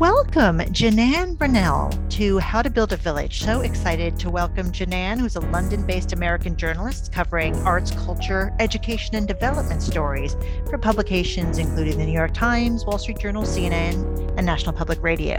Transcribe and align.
welcome 0.00 0.60
Janan 0.60 1.36
Brunell 1.36 1.92
to 2.08 2.38
How 2.38 2.62
to 2.62 2.70
Build 2.70 2.94
a 2.94 2.96
Village. 2.96 3.42
So 3.42 3.60
excited 3.60 4.18
to 4.20 4.30
welcome 4.30 4.72
Janan, 4.72 5.20
who's 5.20 5.36
a 5.36 5.40
London 5.40 5.84
based 5.86 6.14
American 6.14 6.56
journalist 6.56 7.12
covering 7.12 7.54
arts, 7.66 7.90
culture, 7.90 8.50
education, 8.60 9.14
and 9.14 9.28
development 9.28 9.82
stories 9.82 10.36
for 10.70 10.78
publications 10.78 11.58
including 11.58 11.98
the 11.98 12.06
New 12.06 12.14
York 12.14 12.32
Times, 12.32 12.86
Wall 12.86 12.96
Street 12.96 13.18
Journal, 13.18 13.42
CNN, 13.42 14.38
and 14.38 14.46
National 14.46 14.72
Public 14.72 15.02
Radio. 15.02 15.38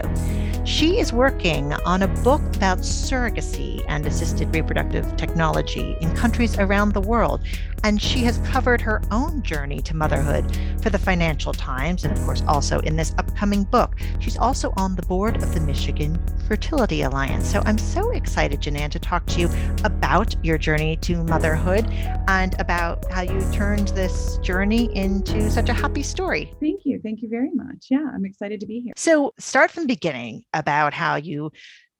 She 0.64 1.00
is 1.00 1.12
working 1.12 1.72
on 1.72 2.02
a 2.02 2.08
book 2.22 2.40
about 2.54 2.78
surrogacy 2.78 3.84
and 3.88 4.06
assisted 4.06 4.54
reproductive 4.54 5.16
technology 5.16 5.96
in 6.00 6.14
countries 6.14 6.56
around 6.56 6.92
the 6.92 7.00
world. 7.00 7.40
And 7.84 8.00
she 8.00 8.20
has 8.20 8.38
covered 8.38 8.80
her 8.80 9.02
own 9.10 9.42
journey 9.42 9.80
to 9.82 9.96
motherhood 9.96 10.56
for 10.80 10.88
the 10.88 11.00
Financial 11.00 11.52
Times, 11.52 12.04
and 12.04 12.16
of 12.16 12.24
course, 12.24 12.44
also 12.46 12.78
in 12.80 12.94
this 12.94 13.12
upcoming 13.18 13.64
book. 13.64 13.96
She's 14.20 14.38
also 14.38 14.72
on 14.76 14.94
the 14.94 15.02
board 15.02 15.42
of 15.42 15.52
the 15.52 15.60
Michigan 15.60 16.16
Fertility 16.46 17.02
Alliance. 17.02 17.50
So 17.50 17.60
I'm 17.66 17.78
so 17.78 18.10
excited, 18.10 18.60
Janan, 18.60 18.90
to 18.92 19.00
talk 19.00 19.26
to 19.26 19.40
you 19.40 19.50
about 19.82 20.36
your 20.44 20.58
journey 20.58 20.96
to 20.98 21.24
motherhood 21.24 21.86
and 22.28 22.54
about 22.60 23.10
how 23.10 23.22
you 23.22 23.40
turned 23.52 23.88
this 23.88 24.38
journey 24.38 24.94
into 24.96 25.50
such 25.50 25.68
a 25.68 25.72
happy 25.72 26.04
story. 26.04 26.54
Thank 26.60 26.82
you. 26.84 27.00
Thank 27.02 27.20
you 27.20 27.28
very 27.28 27.50
much. 27.52 27.88
Yeah, 27.90 28.08
I'm 28.14 28.24
excited 28.24 28.60
to 28.60 28.66
be 28.66 28.78
here. 28.80 28.92
So 28.96 29.34
start 29.38 29.72
from 29.72 29.84
the 29.84 29.88
beginning 29.88 30.44
about 30.52 30.94
how 30.94 31.16
you 31.16 31.50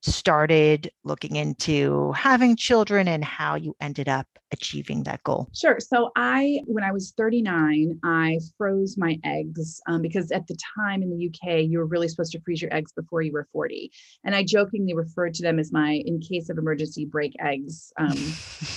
started 0.03 0.91
looking 1.05 1.37
into 1.37 2.11
having 2.13 2.57
children 2.57 3.07
and 3.07 3.25
how 3.25 3.55
you 3.55 3.75
ended 3.81 4.09
up 4.09 4.27
achieving 4.51 5.05
that 5.05 5.23
goal? 5.23 5.49
Sure. 5.55 5.79
So 5.81 6.11
I, 6.17 6.61
when 6.67 6.85
I 6.85 6.93
was 6.93 7.13
39, 7.17 8.01
I 8.05 8.39
froze 8.59 8.99
my 8.99 9.19
eggs 9.25 9.81
um, 9.89 10.03
because 10.03 10.31
at 10.33 10.47
the 10.49 10.57
time 10.77 11.03
in 11.03 11.11
the 11.11 11.29
UK, 11.29 11.65
you 11.69 11.79
were 11.79 11.87
really 11.87 12.09
supposed 12.09 12.33
to 12.33 12.41
freeze 12.41 12.61
your 12.61 12.75
eggs 12.75 12.93
before 12.93 13.23
you 13.23 13.33
were 13.33 13.49
40. 13.53 13.91
And 14.25 14.35
I 14.35 14.45
jokingly 14.45 14.95
referred 14.95 15.35
to 15.35 15.43
them 15.43 15.59
as 15.59 15.73
my, 15.73 16.03
in 16.05 16.21
case 16.21 16.51
of 16.51 16.59
emergency, 16.59 17.07
break 17.07 17.35
eggs. 17.41 17.93
Um, 17.97 18.19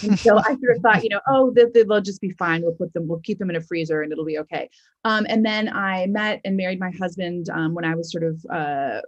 and 0.04 0.20
so 0.20 0.38
I 0.38 0.44
sort 0.44 0.76
of 0.76 0.82
thought, 0.82 1.04
you 1.04 1.10
know, 1.10 1.22
oh, 1.28 1.54
they, 1.54 1.84
will 1.84 2.02
just 2.02 2.22
be 2.22 2.32
fine. 2.32 2.62
We'll 2.62 2.74
put 2.74 2.94
them, 2.94 3.08
we'll 3.08 3.20
keep 3.20 3.40
them 3.40 3.50
in 3.50 3.56
a 3.56 3.62
freezer 3.62 4.02
and 4.02 4.12
it'll 4.12 4.26
be 4.26 4.40
okay. 4.40 4.70
Um, 5.04 5.26
and 5.28 5.46
then 5.46 5.70
I 5.70 6.06
met 6.08 6.42
and 6.46 6.56
married 6.56 6.80
my 6.80 6.92
husband 6.92 7.50
um, 7.50 7.74
when 7.74 7.86
I 7.86 7.96
was 7.96 8.12
sort 8.12 8.24
of 8.24 8.46
uh, 8.52 9.02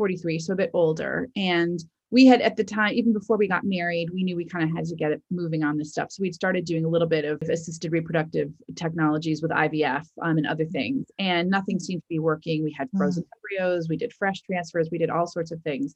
43, 0.00 0.38
so 0.38 0.54
a 0.54 0.56
bit 0.56 0.70
older. 0.72 1.28
And 1.36 1.78
we 2.10 2.24
had 2.24 2.40
at 2.40 2.56
the 2.56 2.64
time, 2.64 2.94
even 2.94 3.12
before 3.12 3.36
we 3.36 3.46
got 3.46 3.64
married, 3.64 4.08
we 4.14 4.22
knew 4.22 4.34
we 4.34 4.46
kind 4.46 4.64
of 4.64 4.74
had 4.74 4.86
to 4.86 4.96
get 4.96 5.12
it 5.12 5.20
moving 5.30 5.62
on 5.62 5.76
this 5.76 5.90
stuff. 5.90 6.10
So 6.10 6.22
we'd 6.22 6.34
started 6.34 6.64
doing 6.64 6.86
a 6.86 6.88
little 6.88 7.06
bit 7.06 7.26
of 7.26 7.38
assisted 7.42 7.92
reproductive 7.92 8.48
technologies 8.76 9.42
with 9.42 9.50
IVF 9.50 10.06
um, 10.22 10.38
and 10.38 10.46
other 10.46 10.64
things, 10.64 11.06
and 11.18 11.50
nothing 11.50 11.78
seemed 11.78 12.00
to 12.00 12.08
be 12.08 12.18
working. 12.18 12.64
We 12.64 12.72
had 12.72 12.88
hmm. 12.92 12.96
frozen 12.96 13.24
mm. 13.24 13.26
embryos, 13.36 13.90
we 13.90 13.98
did 13.98 14.14
fresh 14.14 14.40
transfers, 14.40 14.88
we 14.90 14.96
did 14.96 15.10
all 15.10 15.26
sorts 15.26 15.52
of 15.52 15.60
things. 15.60 15.92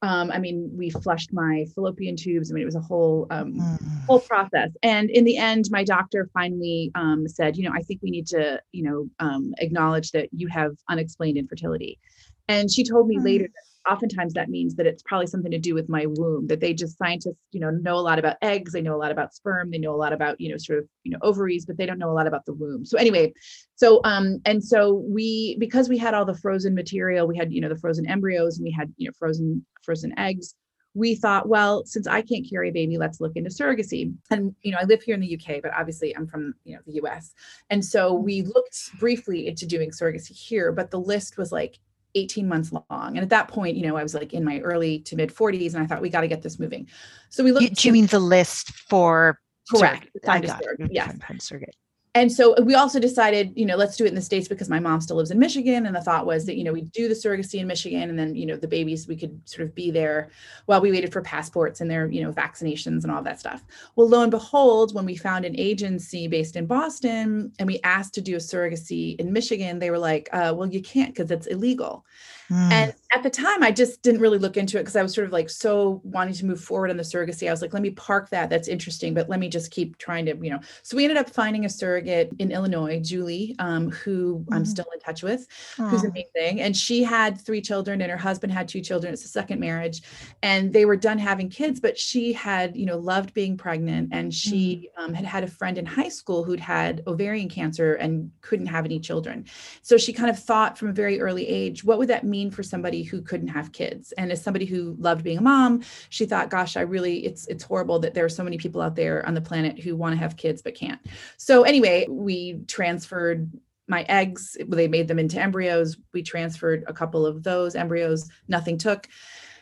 Um, 0.00 0.32
I 0.32 0.38
mean, 0.38 0.70
we 0.74 0.88
flushed 0.88 1.30
my 1.34 1.66
fallopian 1.74 2.16
tubes. 2.16 2.50
I 2.50 2.54
mean, 2.54 2.62
it 2.62 2.72
was 2.72 2.74
a 2.74 2.80
whole 2.80 3.26
um, 3.30 3.52
mm. 3.52 4.06
whole 4.06 4.20
process. 4.20 4.70
And 4.82 5.10
in 5.10 5.24
the 5.24 5.36
end, 5.36 5.66
my 5.70 5.84
doctor 5.84 6.30
finally 6.32 6.90
um, 6.94 7.28
said, 7.28 7.58
you 7.58 7.64
know, 7.68 7.74
I 7.74 7.82
think 7.82 8.00
we 8.02 8.10
need 8.10 8.26
to, 8.28 8.60
you 8.72 8.82
know, 8.82 9.10
um, 9.20 9.54
acknowledge 9.58 10.10
that 10.12 10.30
you 10.32 10.48
have 10.48 10.72
unexplained 10.88 11.36
infertility. 11.36 12.00
And 12.48 12.70
she 12.70 12.84
told 12.84 13.08
me 13.08 13.18
mm. 13.18 13.24
later 13.24 13.44
that 13.44 13.72
oftentimes 13.90 14.34
that 14.34 14.48
means 14.48 14.74
that 14.76 14.86
it's 14.86 15.02
probably 15.02 15.26
something 15.26 15.50
to 15.50 15.58
do 15.58 15.74
with 15.74 15.88
my 15.88 16.06
womb 16.06 16.46
that 16.46 16.60
they 16.60 16.72
just 16.72 16.96
scientists 16.98 17.38
you 17.50 17.60
know 17.60 17.70
know 17.70 17.96
a 17.96 18.00
lot 18.00 18.18
about 18.18 18.36
eggs 18.42 18.72
they 18.72 18.80
know 18.80 18.94
a 18.94 18.98
lot 18.98 19.10
about 19.10 19.34
sperm 19.34 19.70
they 19.70 19.78
know 19.78 19.94
a 19.94 19.96
lot 19.96 20.12
about 20.12 20.40
you 20.40 20.50
know 20.50 20.56
sort 20.56 20.78
of 20.78 20.88
you 21.02 21.10
know 21.10 21.18
ovaries 21.22 21.66
but 21.66 21.76
they 21.76 21.86
don't 21.86 21.98
know 21.98 22.10
a 22.10 22.14
lot 22.14 22.26
about 22.26 22.44
the 22.46 22.54
womb. 22.54 22.84
So 22.84 22.98
anyway 22.98 23.32
so 23.74 24.00
um 24.04 24.40
and 24.44 24.62
so 24.62 24.94
we 24.94 25.56
because 25.58 25.88
we 25.88 25.98
had 25.98 26.14
all 26.14 26.24
the 26.24 26.34
frozen 26.34 26.74
material 26.74 27.26
we 27.26 27.36
had 27.36 27.52
you 27.52 27.60
know 27.60 27.68
the 27.68 27.78
frozen 27.78 28.08
embryos 28.08 28.58
and 28.58 28.64
we 28.64 28.70
had 28.70 28.92
you 28.96 29.08
know 29.08 29.12
frozen 29.18 29.64
frozen 29.82 30.16
eggs 30.18 30.54
we 30.94 31.14
thought 31.14 31.48
well 31.48 31.84
since 31.86 32.06
i 32.06 32.20
can't 32.20 32.48
carry 32.48 32.68
a 32.68 32.72
baby 32.72 32.98
let's 32.98 33.20
look 33.20 33.32
into 33.34 33.50
surrogacy. 33.50 34.12
And 34.30 34.54
you 34.62 34.72
know 34.72 34.78
i 34.80 34.84
live 34.84 35.02
here 35.02 35.14
in 35.14 35.20
the 35.20 35.34
uk 35.34 35.62
but 35.62 35.72
obviously 35.74 36.14
i'm 36.16 36.26
from 36.26 36.54
you 36.64 36.74
know 36.76 36.82
the 36.86 37.00
us 37.08 37.32
and 37.70 37.84
so 37.84 38.12
we 38.12 38.42
looked 38.42 38.98
briefly 39.00 39.48
into 39.48 39.66
doing 39.66 39.90
surrogacy 39.90 40.32
here 40.32 40.70
but 40.70 40.90
the 40.90 41.00
list 41.00 41.38
was 41.38 41.50
like 41.50 41.78
18 42.14 42.46
months 42.48 42.72
long. 42.72 43.16
And 43.16 43.20
at 43.20 43.30
that 43.30 43.48
point, 43.48 43.76
you 43.76 43.86
know, 43.86 43.96
I 43.96 44.02
was 44.02 44.14
like 44.14 44.34
in 44.34 44.44
my 44.44 44.60
early 44.60 45.00
to 45.00 45.16
mid 45.16 45.34
40s 45.34 45.74
and 45.74 45.82
I 45.82 45.86
thought 45.86 46.02
we 46.02 46.10
got 46.10 46.22
to 46.22 46.28
get 46.28 46.42
this 46.42 46.58
moving. 46.58 46.88
So 47.30 47.42
we 47.42 47.52
looked. 47.52 47.62
You, 47.62 47.70
do 47.70 47.88
you 47.88 47.92
mean 47.92 48.06
the 48.06 48.20
list 48.20 48.72
for 48.72 49.40
correct? 49.70 50.08
I 50.26 50.40
got 50.40 50.62
it. 50.62 50.90
Yes. 50.90 51.16
Surrogate 51.38 51.76
and 52.14 52.30
so 52.30 52.54
we 52.62 52.74
also 52.74 53.00
decided 53.00 53.52
you 53.56 53.64
know 53.64 53.76
let's 53.76 53.96
do 53.96 54.04
it 54.04 54.08
in 54.08 54.14
the 54.14 54.20
states 54.20 54.46
because 54.46 54.68
my 54.68 54.78
mom 54.78 55.00
still 55.00 55.16
lives 55.16 55.30
in 55.30 55.38
michigan. 55.38 55.86
And 55.86 55.96
the 55.96 56.00
thought 56.00 56.26
was 56.26 56.44
that 56.46 56.56
you 56.56 56.64
know 56.64 56.72
we 56.72 56.82
do 56.82 57.08
the 57.08 57.14
surrogacy 57.14 57.60
in 57.60 57.66
michigan 57.66 58.10
and 58.10 58.18
then 58.18 58.34
you 58.34 58.46
know 58.46 58.56
the 58.56 58.68
babies 58.68 59.08
we 59.08 59.16
could 59.16 59.40
sort 59.48 59.66
of 59.66 59.74
be 59.74 59.90
there 59.90 60.30
while 60.66 60.80
we 60.80 60.90
waited 60.90 61.12
for 61.12 61.22
passports 61.22 61.80
and 61.80 61.90
their 61.90 62.10
you 62.10 62.22
know 62.22 62.32
vaccinations 62.32 63.02
and 63.02 63.10
all 63.10 63.22
that 63.22 63.40
stuff. 63.40 63.64
Well 63.96 64.08
lo 64.08 64.22
and 64.22 64.30
behold 64.30 64.94
when 64.94 65.06
we 65.06 65.16
found 65.16 65.44
an 65.44 65.58
agency 65.58 66.28
based 66.28 66.56
in 66.56 66.66
boston 66.66 67.52
and 67.58 67.66
we 67.66 67.80
asked 67.82 68.14
to 68.14 68.20
do 68.20 68.34
a 68.34 68.38
surrogacy 68.38 69.16
in 69.18 69.32
michigan 69.32 69.78
they 69.78 69.90
were 69.90 69.98
like 69.98 70.28
uh, 70.32 70.52
well 70.56 70.68
you 70.68 70.82
can't 70.82 71.14
because 71.14 71.30
it's 71.30 71.46
illegal. 71.46 72.04
Mm. 72.50 72.72
And 72.72 72.94
at 73.14 73.22
the 73.22 73.30
time, 73.30 73.62
I 73.62 73.70
just 73.70 74.02
didn't 74.02 74.22
really 74.22 74.38
look 74.38 74.56
into 74.56 74.78
it 74.78 74.80
because 74.80 74.96
I 74.96 75.02
was 75.02 75.14
sort 75.14 75.26
of 75.26 75.32
like 75.32 75.50
so 75.50 76.00
wanting 76.02 76.32
to 76.34 76.46
move 76.46 76.60
forward 76.60 76.90
on 76.90 76.96
the 76.96 77.02
surrogacy. 77.02 77.46
I 77.46 77.50
was 77.50 77.60
like, 77.60 77.74
let 77.74 77.82
me 77.82 77.90
park 77.90 78.30
that. 78.30 78.48
That's 78.48 78.68
interesting, 78.68 79.12
but 79.12 79.28
let 79.28 79.38
me 79.38 79.48
just 79.50 79.70
keep 79.70 79.98
trying 79.98 80.24
to, 80.26 80.36
you 80.36 80.50
know. 80.50 80.60
So 80.82 80.96
we 80.96 81.04
ended 81.04 81.18
up 81.18 81.28
finding 81.28 81.66
a 81.66 81.68
surrogate 81.68 82.32
in 82.38 82.50
Illinois, 82.50 83.00
Julie, 83.00 83.54
um, 83.58 83.90
who 83.90 84.44
mm. 84.48 84.54
I'm 84.54 84.64
still 84.64 84.86
in 84.94 85.00
touch 85.00 85.22
with, 85.22 85.46
Aww. 85.76 85.90
who's 85.90 86.04
amazing. 86.04 86.62
And 86.62 86.74
she 86.74 87.02
had 87.02 87.38
three 87.38 87.60
children, 87.60 88.00
and 88.00 88.10
her 88.10 88.16
husband 88.16 88.52
had 88.52 88.66
two 88.66 88.80
children. 88.80 89.12
It's 89.12 89.26
a 89.26 89.28
second 89.28 89.60
marriage, 89.60 90.02
and 90.42 90.72
they 90.72 90.86
were 90.86 90.96
done 90.96 91.18
having 91.18 91.50
kids. 91.50 91.80
But 91.80 91.98
she 91.98 92.32
had, 92.32 92.74
you 92.74 92.86
know, 92.86 92.96
loved 92.96 93.34
being 93.34 93.58
pregnant, 93.58 94.08
and 94.12 94.32
she 94.32 94.88
mm. 94.98 95.04
um, 95.04 95.12
had 95.12 95.26
had 95.26 95.44
a 95.44 95.48
friend 95.48 95.76
in 95.76 95.84
high 95.84 96.08
school 96.08 96.44
who'd 96.44 96.60
had 96.60 97.02
ovarian 97.06 97.50
cancer 97.50 97.94
and 97.94 98.30
couldn't 98.40 98.66
have 98.66 98.86
any 98.86 98.98
children. 98.98 99.44
So 99.82 99.98
she 99.98 100.14
kind 100.14 100.30
of 100.30 100.38
thought 100.38 100.78
from 100.78 100.88
a 100.88 100.92
very 100.92 101.20
early 101.20 101.46
age, 101.46 101.84
what 101.84 101.98
would 101.98 102.08
that 102.08 102.24
mean 102.24 102.50
for 102.50 102.62
somebody 102.62 103.01
who 103.02 103.22
couldn't 103.22 103.48
have 103.48 103.72
kids. 103.72 104.12
And 104.12 104.32
as 104.32 104.42
somebody 104.42 104.66
who 104.66 104.96
loved 104.98 105.24
being 105.24 105.38
a 105.38 105.42
mom 105.42 105.82
she 106.08 106.26
thought 106.26 106.50
gosh 106.50 106.76
i 106.76 106.80
really 106.80 107.24
it's 107.24 107.46
it's 107.46 107.64
horrible 107.64 107.98
that 107.98 108.14
there 108.14 108.24
are 108.24 108.30
so 108.30 108.44
many 108.44 108.58
people 108.58 108.80
out 108.80 108.96
there 108.96 109.24
on 109.26 109.34
the 109.34 109.40
planet 109.40 109.78
who 109.78 109.96
want 109.96 110.12
to 110.14 110.18
have 110.18 110.36
kids 110.36 110.62
but 110.62 110.74
can't. 110.74 111.00
So 111.36 111.62
anyway 111.62 112.06
we 112.08 112.60
transferred 112.66 113.50
my 113.88 114.04
eggs. 114.08 114.56
They 114.68 114.88
made 114.88 115.08
them 115.08 115.18
into 115.18 115.40
embryos. 115.40 115.96
We 116.12 116.22
transferred 116.22 116.84
a 116.86 116.92
couple 116.92 117.26
of 117.26 117.42
those 117.42 117.74
embryos. 117.74 118.28
Nothing 118.48 118.78
took 118.78 119.08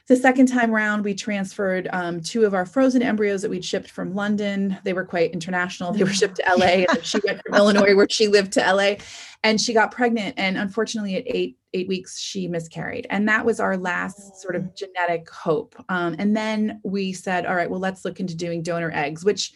the 0.06 0.16
second 0.16 0.46
time 0.46 0.74
around, 0.74 1.04
we 1.04 1.14
transferred 1.14 1.88
um, 1.92 2.20
two 2.20 2.44
of 2.44 2.54
our 2.54 2.66
frozen 2.66 3.02
embryos 3.02 3.42
that 3.42 3.50
we'd 3.50 3.64
shipped 3.64 3.90
from 3.90 4.14
London. 4.14 4.76
They 4.84 4.92
were 4.92 5.04
quite 5.04 5.32
international. 5.32 5.92
They 5.92 6.04
were 6.04 6.12
shipped 6.12 6.36
to 6.36 6.44
LA. 6.56 6.84
and 6.90 7.04
she 7.04 7.20
went 7.24 7.40
from 7.42 7.54
Illinois, 7.56 7.94
where 7.94 8.08
she 8.08 8.28
lived, 8.28 8.52
to 8.52 8.60
LA, 8.60 8.94
and 9.44 9.60
she 9.60 9.72
got 9.72 9.92
pregnant. 9.92 10.34
And 10.36 10.58
unfortunately, 10.58 11.16
at 11.16 11.24
eight 11.26 11.56
eight 11.72 11.86
weeks, 11.86 12.18
she 12.18 12.48
miscarried, 12.48 13.06
and 13.10 13.28
that 13.28 13.44
was 13.44 13.60
our 13.60 13.76
last 13.76 14.40
sort 14.40 14.56
of 14.56 14.64
oh. 14.64 14.72
genetic 14.76 15.30
hope. 15.30 15.76
Um, 15.88 16.16
and 16.18 16.36
then 16.36 16.80
we 16.82 17.12
said, 17.12 17.46
all 17.46 17.54
right, 17.54 17.70
well, 17.70 17.80
let's 17.80 18.04
look 18.04 18.18
into 18.18 18.34
doing 18.34 18.62
donor 18.62 18.90
eggs, 18.92 19.24
which 19.24 19.52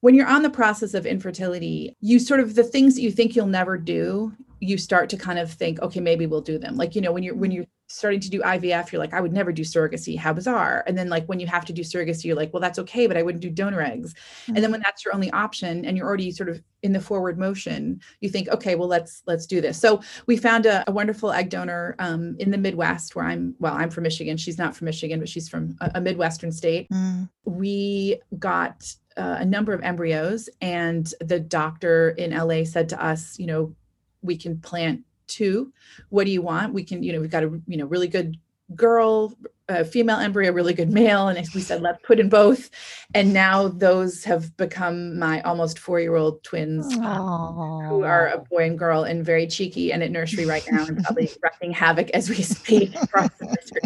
when 0.00 0.16
you're 0.16 0.26
on 0.26 0.42
the 0.42 0.50
process 0.50 0.94
of 0.94 1.06
infertility, 1.06 1.96
you 2.00 2.18
sort 2.18 2.40
of 2.40 2.56
the 2.56 2.64
things 2.64 2.96
that 2.96 3.02
you 3.02 3.12
think 3.12 3.36
you'll 3.36 3.46
never 3.46 3.78
do, 3.78 4.32
you 4.58 4.76
start 4.76 5.08
to 5.10 5.16
kind 5.16 5.38
of 5.38 5.50
think, 5.50 5.80
okay, 5.80 6.00
maybe 6.00 6.26
we'll 6.26 6.40
do 6.40 6.58
them. 6.58 6.76
Like, 6.76 6.96
you 6.96 7.00
know, 7.00 7.12
when 7.12 7.22
you're 7.22 7.36
when 7.36 7.52
you're 7.52 7.66
starting 7.92 8.20
to 8.20 8.30
do 8.30 8.40
IVF, 8.40 8.90
you're 8.90 8.98
like, 8.98 9.12
I 9.12 9.20
would 9.20 9.32
never 9.32 9.52
do 9.52 9.62
surrogacy. 9.62 10.16
How 10.16 10.32
bizarre. 10.32 10.82
And 10.86 10.96
then 10.96 11.08
like 11.08 11.26
when 11.26 11.38
you 11.38 11.46
have 11.46 11.64
to 11.66 11.72
do 11.72 11.82
surrogacy, 11.82 12.24
you're 12.24 12.36
like, 12.36 12.52
well, 12.52 12.60
that's 12.60 12.78
okay, 12.78 13.06
but 13.06 13.16
I 13.16 13.22
wouldn't 13.22 13.42
do 13.42 13.50
donor 13.50 13.82
eggs. 13.82 14.14
Mm-hmm. 14.14 14.56
And 14.56 14.64
then 14.64 14.72
when 14.72 14.80
that's 14.80 15.04
your 15.04 15.14
only 15.14 15.30
option 15.32 15.84
and 15.84 15.96
you're 15.96 16.06
already 16.06 16.30
sort 16.30 16.48
of 16.48 16.62
in 16.82 16.92
the 16.92 17.00
forward 17.00 17.38
motion, 17.38 18.00
you 18.20 18.30
think, 18.30 18.48
okay, 18.48 18.74
well, 18.74 18.88
let's 18.88 19.22
let's 19.26 19.46
do 19.46 19.60
this. 19.60 19.78
So 19.78 20.00
we 20.26 20.36
found 20.36 20.64
a, 20.64 20.88
a 20.88 20.92
wonderful 20.92 21.32
egg 21.32 21.50
donor 21.50 21.94
um, 21.98 22.34
in 22.38 22.50
the 22.50 22.58
Midwest 22.58 23.14
where 23.14 23.26
I'm, 23.26 23.54
well, 23.58 23.74
I'm 23.74 23.90
from 23.90 24.04
Michigan. 24.04 24.36
She's 24.38 24.58
not 24.58 24.74
from 24.74 24.86
Michigan, 24.86 25.20
but 25.20 25.28
she's 25.28 25.48
from 25.48 25.76
a, 25.80 25.92
a 25.96 26.00
Midwestern 26.00 26.50
state. 26.50 26.88
Mm. 26.90 27.28
We 27.44 28.20
got 28.38 28.90
uh, 29.18 29.36
a 29.40 29.44
number 29.44 29.74
of 29.74 29.82
embryos 29.82 30.48
and 30.62 31.12
the 31.20 31.38
doctor 31.38 32.10
in 32.10 32.30
LA 32.30 32.64
said 32.64 32.88
to 32.88 33.04
us, 33.04 33.38
you 33.38 33.46
know, 33.46 33.74
we 34.22 34.36
can 34.36 34.58
plant 34.58 35.02
two 35.26 35.72
what 36.08 36.24
do 36.24 36.30
you 36.30 36.42
want? 36.42 36.74
We 36.74 36.84
can 36.84 37.02
you 37.02 37.12
know 37.12 37.20
we've 37.20 37.30
got 37.30 37.44
a 37.44 37.60
you 37.66 37.76
know 37.76 37.86
really 37.86 38.08
good 38.08 38.36
girl 38.74 39.36
a 39.68 39.84
female 39.84 40.16
embryo 40.18 40.50
really 40.50 40.72
good 40.72 40.90
male 40.90 41.28
and 41.28 41.38
we 41.54 41.60
said 41.60 41.82
let's 41.82 42.00
put 42.04 42.18
in 42.18 42.28
both. 42.28 42.70
And 43.14 43.32
now 43.32 43.68
those 43.68 44.24
have 44.24 44.56
become 44.56 45.18
my 45.18 45.40
almost 45.42 45.78
four 45.78 46.00
year 46.00 46.16
old 46.16 46.42
twins 46.42 46.86
Aww. 46.94 47.88
who 47.88 48.02
are 48.02 48.28
a 48.28 48.38
boy 48.38 48.66
and 48.66 48.78
girl 48.78 49.04
and 49.04 49.24
very 49.24 49.46
cheeky 49.46 49.92
and 49.92 50.02
at 50.02 50.10
nursery 50.10 50.46
right 50.46 50.64
now 50.70 50.86
and 50.86 51.02
probably 51.04 51.30
wreaking 51.42 51.72
havoc 51.72 52.10
as 52.10 52.28
we 52.28 52.42
speak 52.42 52.94
across 52.96 53.30
the 53.38 53.46
nursery 53.46 53.80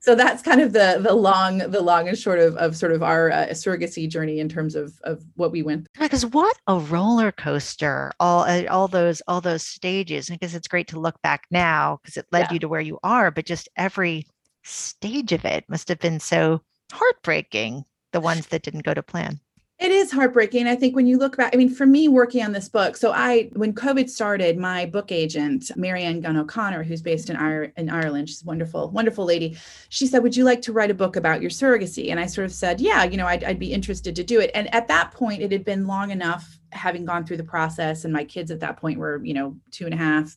so 0.00 0.14
that's 0.14 0.42
kind 0.42 0.60
of 0.60 0.72
the 0.72 0.98
the 1.00 1.14
long 1.14 1.58
the 1.58 1.80
long 1.80 2.08
and 2.08 2.18
short 2.18 2.38
of, 2.38 2.56
of 2.56 2.76
sort 2.76 2.92
of 2.92 3.02
our 3.02 3.30
uh, 3.30 3.46
surrogacy 3.50 4.08
journey 4.08 4.40
in 4.40 4.48
terms 4.48 4.74
of 4.74 4.98
of 5.04 5.22
what 5.36 5.52
we 5.52 5.62
went 5.62 5.86
through. 5.94 6.06
because 6.06 6.26
what 6.26 6.56
a 6.66 6.78
roller 6.78 7.30
coaster 7.30 8.12
all 8.18 8.42
uh, 8.44 8.64
all 8.68 8.88
those 8.88 9.22
all 9.28 9.40
those 9.40 9.62
stages 9.62 10.28
because 10.28 10.54
it's 10.54 10.68
great 10.68 10.88
to 10.88 10.98
look 10.98 11.20
back 11.22 11.44
now 11.50 11.98
because 12.02 12.16
it 12.16 12.26
led 12.32 12.46
yeah. 12.48 12.52
you 12.54 12.58
to 12.58 12.68
where 12.68 12.80
you 12.80 12.98
are 13.02 13.30
but 13.30 13.46
just 13.46 13.68
every 13.76 14.26
stage 14.64 15.32
of 15.32 15.44
it 15.44 15.64
must 15.68 15.88
have 15.88 15.98
been 15.98 16.20
so 16.20 16.60
heartbreaking 16.92 17.84
the 18.12 18.20
ones 18.20 18.48
that 18.48 18.62
didn't 18.62 18.84
go 18.84 18.94
to 18.94 19.02
plan 19.02 19.38
it 19.80 19.90
is 19.90 20.12
heartbreaking. 20.12 20.66
I 20.66 20.76
think 20.76 20.94
when 20.94 21.06
you 21.06 21.16
look 21.16 21.38
back, 21.38 21.54
I 21.54 21.56
mean, 21.56 21.70
for 21.70 21.86
me 21.86 22.06
working 22.06 22.44
on 22.44 22.52
this 22.52 22.68
book, 22.68 22.98
so 22.98 23.12
I, 23.12 23.48
when 23.54 23.72
COVID 23.72 24.10
started, 24.10 24.58
my 24.58 24.84
book 24.84 25.10
agent, 25.10 25.70
Marianne 25.74 26.20
Gunn 26.20 26.36
O'Connor, 26.36 26.82
who's 26.82 27.00
based 27.00 27.30
in, 27.30 27.72
in 27.78 27.88
Ireland, 27.88 28.28
she's 28.28 28.42
a 28.42 28.44
wonderful, 28.44 28.90
wonderful 28.90 29.24
lady. 29.24 29.56
She 29.88 30.06
said, 30.06 30.22
Would 30.22 30.36
you 30.36 30.44
like 30.44 30.60
to 30.62 30.72
write 30.74 30.90
a 30.90 30.94
book 30.94 31.16
about 31.16 31.40
your 31.40 31.50
surrogacy? 31.50 32.10
And 32.10 32.20
I 32.20 32.26
sort 32.26 32.44
of 32.44 32.52
said, 32.52 32.78
Yeah, 32.78 33.04
you 33.04 33.16
know, 33.16 33.26
I'd, 33.26 33.42
I'd 33.42 33.58
be 33.58 33.72
interested 33.72 34.14
to 34.16 34.22
do 34.22 34.38
it. 34.38 34.50
And 34.54 34.72
at 34.74 34.86
that 34.88 35.12
point, 35.12 35.40
it 35.40 35.50
had 35.50 35.64
been 35.64 35.86
long 35.86 36.10
enough 36.10 36.58
having 36.72 37.06
gone 37.06 37.24
through 37.24 37.38
the 37.38 37.44
process, 37.44 38.04
and 38.04 38.12
my 38.12 38.24
kids 38.24 38.50
at 38.50 38.60
that 38.60 38.76
point 38.76 38.98
were, 38.98 39.24
you 39.24 39.32
know, 39.32 39.56
two 39.70 39.86
and 39.86 39.94
a 39.94 39.96
half. 39.96 40.36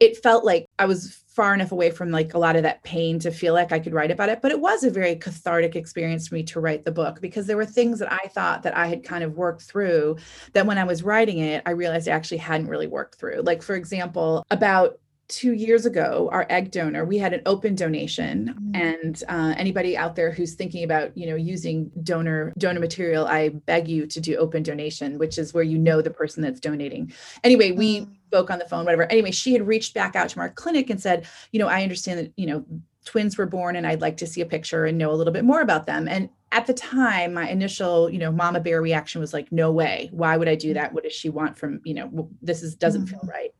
It 0.00 0.22
felt 0.22 0.44
like 0.44 0.66
I 0.78 0.86
was 0.86 1.24
far 1.34 1.52
enough 1.52 1.72
away 1.72 1.90
from 1.90 2.12
like 2.12 2.32
a 2.34 2.38
lot 2.38 2.54
of 2.54 2.62
that 2.62 2.84
pain 2.84 3.18
to 3.18 3.30
feel 3.32 3.54
like 3.54 3.72
I 3.72 3.80
could 3.80 3.92
write 3.92 4.12
about 4.12 4.28
it. 4.28 4.40
But 4.40 4.52
it 4.52 4.60
was 4.60 4.84
a 4.84 4.90
very 4.90 5.16
cathartic 5.16 5.74
experience 5.74 6.28
for 6.28 6.36
me 6.36 6.44
to 6.44 6.60
write 6.60 6.84
the 6.84 6.92
book 6.92 7.20
because 7.20 7.46
there 7.46 7.56
were 7.56 7.66
things 7.66 7.98
that 7.98 8.12
I 8.12 8.28
thought 8.28 8.62
that 8.62 8.76
I 8.76 8.86
had 8.86 9.02
kind 9.02 9.24
of 9.24 9.36
worked 9.36 9.62
through 9.62 10.16
that 10.52 10.66
when 10.66 10.78
I 10.78 10.84
was 10.84 11.02
writing 11.02 11.38
it, 11.38 11.62
I 11.66 11.72
realized 11.72 12.08
I 12.08 12.12
actually 12.12 12.38
hadn't 12.38 12.68
really 12.68 12.86
worked 12.86 13.16
through. 13.16 13.42
Like, 13.42 13.62
for 13.62 13.74
example, 13.74 14.44
about 14.50 14.98
two 15.28 15.52
years 15.52 15.86
ago 15.86 16.28
our 16.32 16.46
egg 16.50 16.70
donor 16.70 17.04
we 17.04 17.16
had 17.16 17.32
an 17.32 17.40
open 17.46 17.74
donation 17.74 18.54
mm. 18.58 18.76
and 18.76 19.22
uh, 19.28 19.54
anybody 19.56 19.96
out 19.96 20.16
there 20.16 20.30
who's 20.30 20.54
thinking 20.54 20.84
about 20.84 21.16
you 21.16 21.26
know 21.26 21.34
using 21.34 21.90
donor 22.02 22.52
donor 22.58 22.80
material 22.80 23.26
i 23.26 23.48
beg 23.48 23.88
you 23.88 24.06
to 24.06 24.20
do 24.20 24.36
open 24.36 24.62
donation 24.62 25.16
which 25.18 25.38
is 25.38 25.54
where 25.54 25.64
you 25.64 25.78
know 25.78 26.02
the 26.02 26.10
person 26.10 26.42
that's 26.42 26.60
donating 26.60 27.10
anyway 27.42 27.70
we 27.70 28.00
mm. 28.00 28.08
spoke 28.26 28.50
on 28.50 28.58
the 28.58 28.66
phone 28.66 28.84
whatever 28.84 29.10
anyway 29.10 29.30
she 29.30 29.54
had 29.54 29.66
reached 29.66 29.94
back 29.94 30.14
out 30.14 30.28
to 30.28 30.38
our 30.40 30.50
clinic 30.50 30.90
and 30.90 31.00
said 31.00 31.26
you 31.52 31.58
know 31.58 31.68
i 31.68 31.82
understand 31.82 32.18
that 32.18 32.32
you 32.36 32.46
know 32.46 32.64
twins 33.06 33.38
were 33.38 33.46
born 33.46 33.76
and 33.76 33.86
i'd 33.86 34.02
like 34.02 34.18
to 34.18 34.26
see 34.26 34.42
a 34.42 34.46
picture 34.46 34.84
and 34.84 34.98
know 34.98 35.10
a 35.10 35.16
little 35.16 35.32
bit 35.32 35.44
more 35.44 35.62
about 35.62 35.86
them 35.86 36.06
and 36.06 36.28
at 36.52 36.66
the 36.66 36.74
time 36.74 37.32
my 37.32 37.48
initial 37.48 38.10
you 38.10 38.18
know 38.18 38.30
mama 38.30 38.60
bear 38.60 38.82
reaction 38.82 39.22
was 39.22 39.32
like 39.32 39.50
no 39.50 39.72
way 39.72 40.10
why 40.12 40.36
would 40.36 40.48
i 40.48 40.54
do 40.54 40.70
mm. 40.70 40.74
that 40.74 40.92
what 40.92 41.02
does 41.02 41.14
she 41.14 41.30
want 41.30 41.56
from 41.56 41.80
you 41.84 41.94
know 41.94 42.28
this 42.42 42.62
is 42.62 42.74
doesn't 42.74 43.06
mm-hmm. 43.06 43.18
feel 43.18 43.28
right 43.28 43.52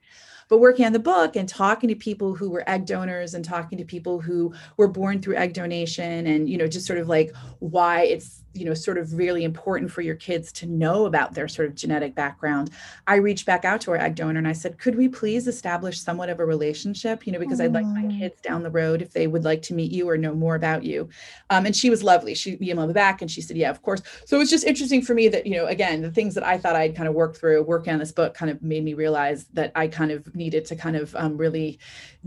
but 0.49 0.59
working 0.59 0.87
on 0.87 0.93
the 0.93 0.99
book 0.99 1.37
and 1.37 1.49
talking 1.49 1.89
to 1.89 1.95
people 1.95 2.35
who 2.35 2.51
were 2.51 2.69
egg 2.69 2.87
donors 2.87 3.35
and 3.35 3.45
talking 3.45 3.79
to 3.79 3.85
people 3.85 4.21
who 4.21 4.53
were 4.77 4.89
born 4.89 5.21
through 5.21 5.37
egg 5.37 5.53
donation 5.53 6.27
and 6.27 6.49
you 6.49 6.57
know 6.57 6.67
just 6.67 6.87
sort 6.87 6.99
of 6.99 7.09
like 7.09 7.35
why 7.59 8.03
it's 8.03 8.44
you 8.55 8.65
know 8.65 8.75
sort 8.75 8.99
of 8.99 9.15
really 9.15 9.45
important 9.45 9.91
for 9.91 10.01
your 10.01 10.15
kids 10.15 10.53
to 10.53 10.67
know 10.67 11.07
about 11.07 11.35
their 11.35 11.49
sort 11.49 11.69
of 11.69 11.75
genetic 11.75 12.15
background 12.15 12.71
i 13.07 13.17
reached 13.17 13.47
back 13.47 13.65
out 13.65 13.81
to 13.81 13.91
our 13.91 13.97
egg 13.97 14.15
donor 14.15 14.39
and 14.39 14.49
i 14.49 14.53
said 14.53 14.79
could 14.79 14.97
we 14.97 15.09
please 15.09 15.47
establish 15.47 16.01
somewhat 16.01 16.29
of 16.29 16.41
a 16.41 16.45
relationship? 16.45 17.27
You 17.27 17.33
know 17.33 17.39
because 17.39 17.61
i'd 17.61 17.73
like 17.73 17.87
my 17.87 18.07
kids 18.19 18.41
down 18.41 18.63
the 18.63 18.71
road 18.71 19.03
if 19.03 19.13
they 19.13 19.27
would 19.27 19.45
like 19.45 19.63
to 19.63 19.75
meet 19.75 19.93
you 19.93 20.09
or 20.09 20.17
know 20.17 20.35
more 20.35 20.55
about 20.55 20.85
you. 20.85 21.09
Um, 21.51 21.67
and 21.67 21.75
she 21.75 21.91
was 21.91 22.03
lovely. 22.03 22.35
She 22.35 22.57
emailed 22.59 22.89
me 22.89 22.93
back 22.93 23.23
and 23.23 23.31
she 23.31 23.41
said 23.41 23.57
yeah 23.57 23.71
of 23.71 23.83
course. 23.83 24.03
So 24.27 24.37
it 24.37 24.41
was 24.41 24.51
just 24.51 24.65
interesting 24.65 25.03
for 25.03 25.15
me 25.15 25.29
that 25.29 25.47
you 25.47 25.57
know 25.57 25.67
again 25.67 26.03
the 26.03 26.11
things 26.11 26.35
that 26.35 26.45
i 26.45 26.59
thought 26.59 26.77
i'd 26.77 26.97
kind 26.97 27.09
of 27.09 27.15
worked 27.15 27.37
through 27.37 27.63
working 27.63 27.93
on 27.93 27.99
this 27.99 28.13
book 28.13 28.35
kind 28.35 28.51
of 28.51 28.63
made 28.63 28.85
me 28.85 28.95
realize 28.95 29.47
that 29.53 29.73
i 29.75 29.87
kind 29.87 30.11
of 30.11 30.35
needed 30.35 30.65
to 30.67 30.77
kind 30.77 30.97
of 30.97 31.15
um, 31.17 31.37
really 31.37 31.79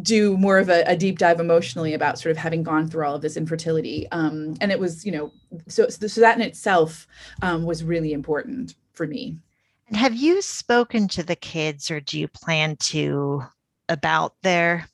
do 0.01 0.37
more 0.37 0.59
of 0.59 0.69
a, 0.69 0.83
a, 0.83 0.95
deep 0.95 1.17
dive 1.17 1.39
emotionally 1.39 1.93
about 1.93 2.19
sort 2.19 2.31
of 2.31 2.37
having 2.37 2.61
gone 2.61 2.87
through 2.87 3.05
all 3.05 3.15
of 3.15 3.21
this 3.21 3.35
infertility. 3.35 4.07
Um, 4.11 4.55
and 4.61 4.71
it 4.71 4.79
was 4.79 5.05
you 5.05 5.11
know 5.11 5.31
so, 5.67 5.87
so 5.87 6.16
so 6.17 6.21
that 6.21 6.35
in 6.35 6.41
itself 6.41 7.05
um, 7.43 7.63
was 7.63 7.83
really 7.83 8.11
important 8.11 8.73
for 8.93 9.05
me. 9.05 9.37
And 9.87 9.95
have 9.95 10.15
you 10.15 10.41
spoken 10.41 11.07
to 11.09 11.21
the 11.21 11.35
kids 11.35 11.91
or 11.91 11.99
do 11.99 12.19
you 12.19 12.27
plan 12.27 12.75
to 12.77 13.43
about 13.87 14.33
their 14.41 14.89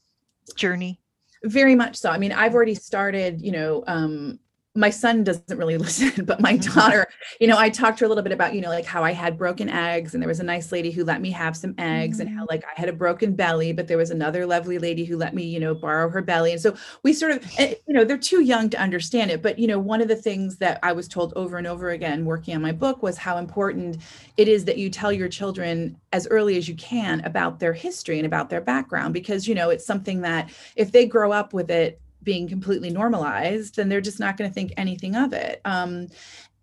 journey? 0.57 0.99
Very 1.45 1.75
much 1.75 1.95
so. 1.95 2.09
I 2.09 2.17
mean, 2.17 2.33
I've 2.33 2.53
already 2.53 2.75
started, 2.75 3.41
you 3.41 3.53
know, 3.53 3.85
um, 3.87 4.37
my 4.75 4.89
son 4.89 5.23
doesn't 5.23 5.57
really 5.57 5.77
listen, 5.83 6.25
but 6.25 6.41
my 6.41 6.53
mm-hmm. 6.53 6.73
daughter, 6.73 7.07
you 7.39 7.47
know, 7.47 7.57
I 7.57 7.69
talked 7.69 7.99
to 7.99 8.03
her 8.03 8.05
a 8.05 8.09
little 8.09 8.23
bit 8.23 8.31
about, 8.31 8.55
you 8.55 8.61
know, 8.61 8.69
like 8.69 8.85
how 8.85 9.03
I 9.03 9.11
had 9.11 9.37
broken 9.37 9.69
eggs 9.69 10.13
and 10.13 10.21
there 10.21 10.27
was 10.27 10.39
a 10.39 10.43
nice 10.43 10.71
lady 10.71 10.89
who 10.89 11.03
let 11.03 11.21
me 11.21 11.29
have 11.31 11.55
some 11.55 11.75
eggs 11.77 12.17
mm-hmm. 12.17 12.27
and 12.27 12.35
how 12.35 12.43
mm-hmm. 12.43 12.53
like 12.53 12.65
I 12.65 12.79
had 12.79 12.89
a 12.89 12.93
broken 12.93 13.35
belly, 13.35 13.71
but 13.71 13.87
there 13.87 13.97
was 13.97 14.09
another 14.09 14.45
lovely 14.45 14.79
lady 14.79 15.05
who 15.05 15.17
let 15.17 15.35
me, 15.35 15.43
you 15.43 15.59
know, 15.59 15.75
borrow 15.75 16.09
her 16.09 16.21
belly. 16.21 16.53
And 16.53 16.61
so 16.61 16.75
we 17.03 17.13
sort 17.13 17.33
of, 17.33 17.45
eh, 17.57 17.75
you 17.87 17.93
know, 17.93 18.03
they're 18.03 18.17
too 18.17 18.41
young 18.41 18.69
to 18.71 18.79
understand 18.79 19.29
it. 19.29 19.41
But, 19.43 19.59
you 19.59 19.67
know, 19.67 19.79
one 19.79 20.01
of 20.01 20.07
the 20.07 20.15
things 20.15 20.57
that 20.57 20.79
I 20.81 20.91
was 20.91 21.07
told 21.07 21.33
over 21.35 21.57
and 21.57 21.67
over 21.67 21.91
again 21.91 22.25
working 22.25 22.55
on 22.55 22.61
my 22.61 22.71
book 22.71 23.03
was 23.03 23.17
how 23.17 23.37
important 23.37 23.97
it 24.37 24.47
is 24.47 24.65
that 24.65 24.77
you 24.77 24.89
tell 24.89 25.11
your 25.11 25.29
children 25.29 25.97
as 26.11 26.27
early 26.27 26.57
as 26.57 26.67
you 26.67 26.75
can 26.75 27.19
about 27.25 27.59
their 27.59 27.73
history 27.73 28.17
and 28.17 28.25
about 28.25 28.49
their 28.49 28.61
background, 28.61 29.13
because, 29.13 29.47
you 29.47 29.53
know, 29.53 29.69
it's 29.69 29.85
something 29.85 30.21
that 30.21 30.49
if 30.75 30.91
they 30.91 31.05
grow 31.05 31.31
up 31.31 31.53
with 31.53 31.69
it, 31.69 31.99
being 32.23 32.47
completely 32.47 32.89
normalized, 32.89 33.75
then 33.75 33.89
they're 33.89 34.01
just 34.01 34.19
not 34.19 34.37
going 34.37 34.49
to 34.49 34.53
think 34.53 34.73
anything 34.77 35.15
of 35.15 35.33
it. 35.33 35.61
Um, 35.65 36.07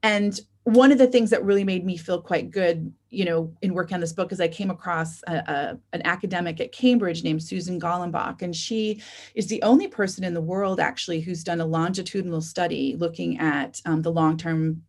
and 0.02 0.40
one 0.64 0.92
of 0.92 0.98
the 0.98 1.06
things 1.06 1.30
that 1.30 1.44
really 1.44 1.64
made 1.64 1.84
me 1.84 1.96
feel 1.96 2.20
quite 2.20 2.50
good, 2.50 2.92
you 3.08 3.24
know, 3.24 3.52
in 3.62 3.74
working 3.74 3.94
on 3.94 4.00
this 4.00 4.12
book 4.12 4.30
is 4.30 4.40
I 4.40 4.48
came 4.48 4.70
across 4.70 5.22
a, 5.26 5.34
a, 5.34 5.78
an 5.92 6.02
academic 6.04 6.60
at 6.60 6.72
Cambridge 6.72 7.24
named 7.24 7.42
Susan 7.42 7.80
Golombok, 7.80 8.42
and 8.42 8.54
she 8.54 9.02
is 9.34 9.46
the 9.46 9.62
only 9.62 9.88
person 9.88 10.22
in 10.22 10.34
the 10.34 10.40
world 10.40 10.78
actually 10.78 11.20
who's 11.20 11.42
done 11.42 11.60
a 11.60 11.66
longitudinal 11.66 12.40
study 12.40 12.94
looking 12.96 13.38
at 13.38 13.80
um, 13.86 14.02
the 14.02 14.12
long-term 14.12 14.82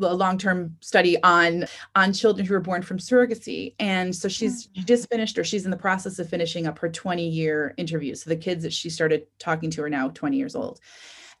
a 0.00 0.14
long-term 0.14 0.76
study 0.80 1.22
on 1.22 1.66
on 1.94 2.12
children 2.12 2.46
who 2.46 2.54
were 2.54 2.60
born 2.60 2.82
from 2.82 2.98
surrogacy. 2.98 3.74
And 3.78 4.14
so 4.14 4.28
she's 4.28 4.66
hmm. 4.66 4.80
she 4.80 4.84
just 4.84 5.08
finished 5.08 5.38
or 5.38 5.44
she's 5.44 5.64
in 5.64 5.70
the 5.70 5.76
process 5.76 6.18
of 6.18 6.28
finishing 6.28 6.66
up 6.66 6.78
her 6.78 6.88
20 6.88 7.28
year 7.28 7.74
interview. 7.76 8.14
So 8.14 8.30
the 8.30 8.36
kids 8.36 8.62
that 8.64 8.72
she 8.72 8.90
started 8.90 9.26
talking 9.38 9.70
to 9.70 9.82
are 9.82 9.90
now 9.90 10.08
20 10.08 10.36
years 10.36 10.54
old 10.54 10.80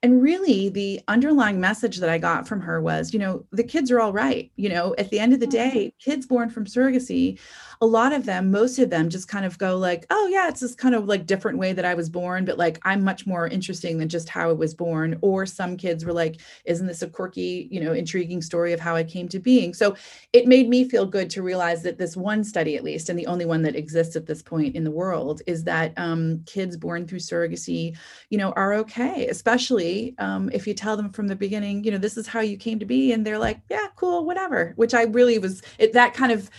and 0.02 0.22
really 0.22 0.68
the 0.68 1.00
underlying 1.08 1.60
message 1.60 1.98
that 1.98 2.10
i 2.10 2.18
got 2.18 2.46
from 2.46 2.60
her 2.60 2.80
was 2.80 3.12
you 3.12 3.18
know 3.18 3.44
the 3.52 3.64
kids 3.64 3.90
are 3.90 4.00
all 4.00 4.12
right 4.12 4.50
you 4.56 4.68
know 4.68 4.94
at 4.98 5.10
the 5.10 5.18
end 5.18 5.32
of 5.32 5.40
the 5.40 5.46
day 5.46 5.92
kids 5.98 6.26
born 6.26 6.48
from 6.50 6.64
surrogacy 6.64 7.38
a 7.80 7.86
lot 7.86 8.12
of 8.12 8.24
them, 8.24 8.50
most 8.50 8.78
of 8.78 8.90
them 8.90 9.10
just 9.10 9.28
kind 9.28 9.44
of 9.44 9.58
go 9.58 9.76
like, 9.76 10.06
oh 10.10 10.26
yeah, 10.28 10.48
it's 10.48 10.60
this 10.60 10.74
kind 10.74 10.94
of 10.94 11.06
like 11.06 11.26
different 11.26 11.58
way 11.58 11.72
that 11.72 11.84
I 11.84 11.94
was 11.94 12.08
born, 12.08 12.44
but 12.44 12.58
like 12.58 12.78
I'm 12.82 13.04
much 13.04 13.26
more 13.26 13.46
interesting 13.46 13.98
than 13.98 14.08
just 14.08 14.28
how 14.28 14.48
I 14.48 14.54
was 14.54 14.74
born. 14.74 15.18
Or 15.20 15.44
some 15.46 15.76
kids 15.76 16.04
were 16.04 16.12
like, 16.12 16.40
isn't 16.64 16.86
this 16.86 17.02
a 17.02 17.08
quirky, 17.08 17.68
you 17.70 17.80
know, 17.80 17.92
intriguing 17.92 18.40
story 18.40 18.72
of 18.72 18.80
how 18.80 18.96
I 18.96 19.04
came 19.04 19.28
to 19.28 19.38
being? 19.38 19.74
So 19.74 19.96
it 20.32 20.46
made 20.46 20.68
me 20.68 20.88
feel 20.88 21.06
good 21.06 21.28
to 21.30 21.42
realize 21.42 21.82
that 21.82 21.98
this 21.98 22.16
one 22.16 22.44
study, 22.44 22.76
at 22.76 22.84
least, 22.84 23.08
and 23.08 23.18
the 23.18 23.26
only 23.26 23.44
one 23.44 23.62
that 23.62 23.76
exists 23.76 24.16
at 24.16 24.26
this 24.26 24.42
point 24.42 24.74
in 24.74 24.84
the 24.84 24.90
world, 24.90 25.42
is 25.46 25.64
that 25.64 25.92
um, 25.96 26.42
kids 26.46 26.76
born 26.76 27.06
through 27.06 27.18
surrogacy, 27.18 27.96
you 28.30 28.38
know, 28.38 28.52
are 28.52 28.74
okay, 28.74 29.28
especially 29.28 29.85
um, 30.18 30.50
if 30.52 30.66
you 30.66 30.74
tell 30.74 30.96
them 30.96 31.10
from 31.10 31.28
the 31.28 31.36
beginning, 31.36 31.84
you 31.84 31.90
know, 31.90 31.98
this 31.98 32.16
is 32.16 32.26
how 32.26 32.40
you 32.40 32.56
came 32.56 32.78
to 32.78 32.86
be, 32.86 33.12
and 33.12 33.26
they're 33.26 33.38
like, 33.38 33.60
yeah, 33.70 33.86
cool, 33.96 34.24
whatever. 34.24 34.72
Which 34.76 34.94
I 34.94 35.02
really 35.04 35.38
was 35.38 35.62
it, 35.78 35.92
that 35.92 36.14
kind 36.14 36.32
of 36.32 36.50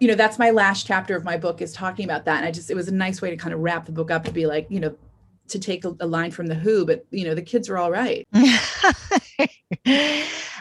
you 0.00 0.08
know 0.08 0.14
that's 0.14 0.38
my 0.38 0.50
last 0.50 0.86
chapter 0.86 1.16
of 1.16 1.24
my 1.24 1.38
book 1.38 1.62
is 1.62 1.72
talking 1.72 2.04
about 2.04 2.26
that 2.26 2.36
and 2.36 2.44
i 2.46 2.50
just 2.50 2.70
it 2.70 2.74
was 2.74 2.86
a 2.86 2.92
nice 2.92 3.22
way 3.22 3.30
to 3.30 3.36
kind 3.36 3.54
of 3.54 3.60
wrap 3.60 3.86
the 3.86 3.92
book 3.92 4.10
up 4.10 4.24
to 4.24 4.30
be 4.30 4.44
like 4.44 4.66
you 4.68 4.78
know 4.78 4.94
to 5.48 5.58
take 5.58 5.86
a, 5.86 5.96
a 6.00 6.06
line 6.06 6.30
from 6.30 6.48
the 6.48 6.54
who 6.54 6.84
but 6.84 7.06
you 7.10 7.24
know 7.24 7.34
the 7.34 7.40
kids 7.40 7.70
are 7.70 7.78
all 7.78 7.90
right. 7.90 8.28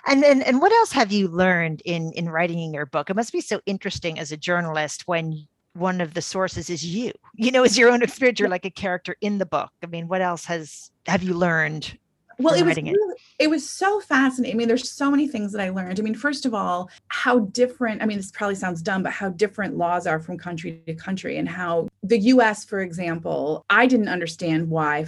And 0.08 0.22
then 0.22 0.41
and 0.44 0.62
what 0.62 0.72
else 0.72 0.91
have 0.91 1.12
you 1.12 1.27
learned 1.27 1.82
in 1.84 2.12
in 2.13 2.29
writing 2.29 2.74
your 2.74 2.86
book? 2.86 3.10
It 3.10 3.15
must 3.15 3.34
be 3.34 3.41
so 3.41 3.60
interesting 3.65 4.20
as 4.20 4.32
a 4.32 4.38
journalist 4.38 5.08
when 5.08 5.48
one 5.74 6.00
of 6.00 6.13
the 6.13 6.22
sources 6.22 6.70
is 6.70 6.86
you. 6.86 7.12
You 7.36 7.51
know 7.51 7.63
is 7.63 7.77
your 7.77 7.89
own 7.89 8.03
experience 8.03 8.39
you're 8.39 8.50
like 8.58 8.65
a 8.65 8.70
character 8.70 9.15
in 9.22 9.39
the 9.39 9.46
book. 9.46 9.72
I 9.84 9.88
mean 9.88 10.08
what 10.08 10.22
else 10.22 10.46
has 10.46 10.91
have 11.08 11.24
you 11.24 11.34
learned 11.34 11.98
well 12.39 12.53
it 12.53 12.63
was 12.63 12.75
really, 12.77 12.89
it. 12.89 12.97
it 13.39 13.49
was 13.49 13.67
so 13.67 13.99
fascinating 14.01 14.55
i 14.55 14.57
mean 14.57 14.67
there's 14.67 14.89
so 14.89 15.09
many 15.09 15.27
things 15.27 15.51
that 15.51 15.61
i 15.61 15.69
learned 15.69 15.99
i 15.99 16.03
mean 16.03 16.15
first 16.15 16.45
of 16.45 16.53
all 16.53 16.89
how 17.07 17.39
different 17.39 18.01
i 18.01 18.05
mean 18.05 18.17
this 18.17 18.31
probably 18.31 18.55
sounds 18.55 18.81
dumb 18.81 19.03
but 19.03 19.11
how 19.11 19.29
different 19.29 19.77
laws 19.77 20.07
are 20.07 20.19
from 20.19 20.37
country 20.37 20.81
to 20.85 20.93
country 20.93 21.37
and 21.37 21.49
how 21.49 21.87
the 22.03 22.17
us 22.17 22.63
for 22.63 22.81
example 22.81 23.65
i 23.69 23.85
didn't 23.85 24.09
understand 24.09 24.69
why 24.69 25.05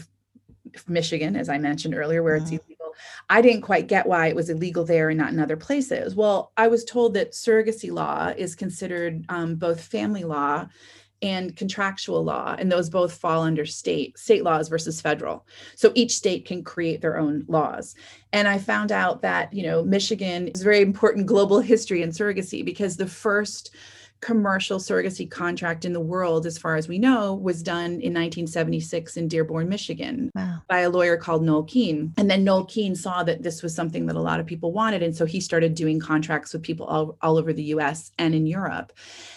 michigan 0.88 1.36
as 1.36 1.50
i 1.50 1.58
mentioned 1.58 1.96
earlier 1.96 2.24
where 2.24 2.36
it's 2.36 2.46
mm-hmm. 2.46 2.66
illegal 2.68 2.94
i 3.30 3.42
didn't 3.42 3.62
quite 3.62 3.88
get 3.88 4.06
why 4.06 4.28
it 4.28 4.36
was 4.36 4.50
illegal 4.50 4.84
there 4.84 5.10
and 5.10 5.18
not 5.18 5.32
in 5.32 5.40
other 5.40 5.58
places 5.58 6.16
well 6.16 6.52
i 6.58 6.68
was 6.68 6.84
told 6.84 7.14
that 7.14 7.32
surrogacy 7.32 7.92
law 7.92 8.34
is 8.38 8.56
considered 8.56 9.26
um, 9.30 9.56
both 9.56 9.82
family 9.82 10.24
law 10.24 10.68
and 11.22 11.56
contractual 11.56 12.24
law 12.24 12.56
and 12.60 12.72
those 12.72 12.90
both 12.90 13.14
fall 13.14 13.42
under 13.42 13.66
state 13.66 14.18
state 14.18 14.44
laws 14.44 14.68
versus 14.68 15.02
federal. 15.02 15.46
So 15.76 15.92
each 15.96 16.16
state 16.16 16.46
can 16.46 16.64
create 16.64 17.02
their 17.02 17.18
own 17.18 17.46
laws. 17.48 17.96
And 18.34 18.48
i 18.48 18.58
found 18.58 18.92
out 18.92 19.22
that 19.22 19.52
you 19.54 19.64
know 19.64 19.84
michigan 19.84 20.50
is 20.50 20.62
very 20.62 20.82
important 20.82 21.26
global 21.26 21.60
history 21.60 22.02
in 22.02 22.10
surrogacy 22.10 22.64
because 22.64 22.98
the 22.98 23.08
first 23.08 23.74
commercial 24.20 24.80
surrogacy 24.80 25.30
contract 25.30 25.86
in 25.86 25.94
the 25.94 26.00
world, 26.00 26.46
as 26.46 26.58
far 26.58 26.76
as 26.76 26.88
we 26.88 26.98
know, 26.98 27.36
was 27.36 27.62
done 27.62 27.86
in 27.86 28.14
1976 28.14 29.18
in 29.18 29.28
Dearborn, 29.28 29.70
Michigan 29.70 30.32
wow. 30.34 30.60
by 30.68 30.80
a 30.80 30.90
lawyer 30.90 31.18
called 31.18 31.44
Noel 31.44 31.64
Keane. 31.64 32.14
And 32.18 32.30
then 32.30 32.44
Noel 32.44 32.66
Keane 32.66 32.96
saw 32.96 33.24
that 33.24 33.44
this 33.44 33.62
was 33.62 33.76
something 33.76 34.06
that 34.08 34.16
a 34.16 34.22
lot 34.22 34.40
of 34.40 34.46
people 34.46 34.72
wanted. 34.72 35.04
And 35.04 35.16
so 35.16 35.26
he 35.26 35.40
started 35.40 35.76
doing 35.76 36.00
contracts 36.00 36.54
with 36.54 36.64
people 36.64 36.86
all, 36.88 37.18
all 37.22 37.38
over 37.38 37.54
the 37.54 37.64
US 37.64 38.12
and 38.18 38.34
in 38.34 38.48
Europe. 38.48 38.92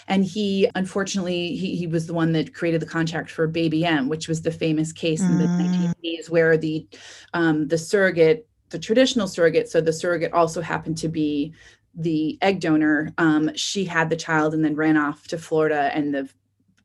And 0.07 0.25
he, 0.25 0.69
unfortunately, 0.75 1.55
he, 1.55 1.75
he 1.75 1.87
was 1.87 2.07
the 2.07 2.13
one 2.13 2.31
that 2.33 2.53
created 2.53 2.81
the 2.81 2.87
contract 2.87 3.29
for 3.29 3.47
Baby 3.47 3.85
M, 3.85 4.09
which 4.09 4.27
was 4.27 4.41
the 4.41 4.51
famous 4.51 4.91
case 4.91 5.21
mm. 5.21 5.29
in 5.29 5.37
the 5.37 5.45
1980s 5.45 6.29
where 6.29 6.57
the 6.57 6.87
um, 7.33 7.67
the 7.67 7.77
surrogate 7.77 8.47
the 8.71 8.79
traditional 8.79 9.27
surrogate, 9.27 9.69
so 9.69 9.81
the 9.81 9.93
surrogate 9.93 10.33
also 10.33 10.61
happened 10.61 10.97
to 10.97 11.09
be 11.09 11.53
the 11.93 12.37
egg 12.41 12.59
donor, 12.59 13.13
um, 13.17 13.53
she 13.55 13.85
had 13.85 14.09
the 14.09 14.15
child 14.15 14.53
and 14.53 14.63
then 14.63 14.75
ran 14.75 14.97
off 14.97 15.27
to 15.27 15.37
Florida, 15.37 15.91
and 15.93 16.13
the 16.13 16.29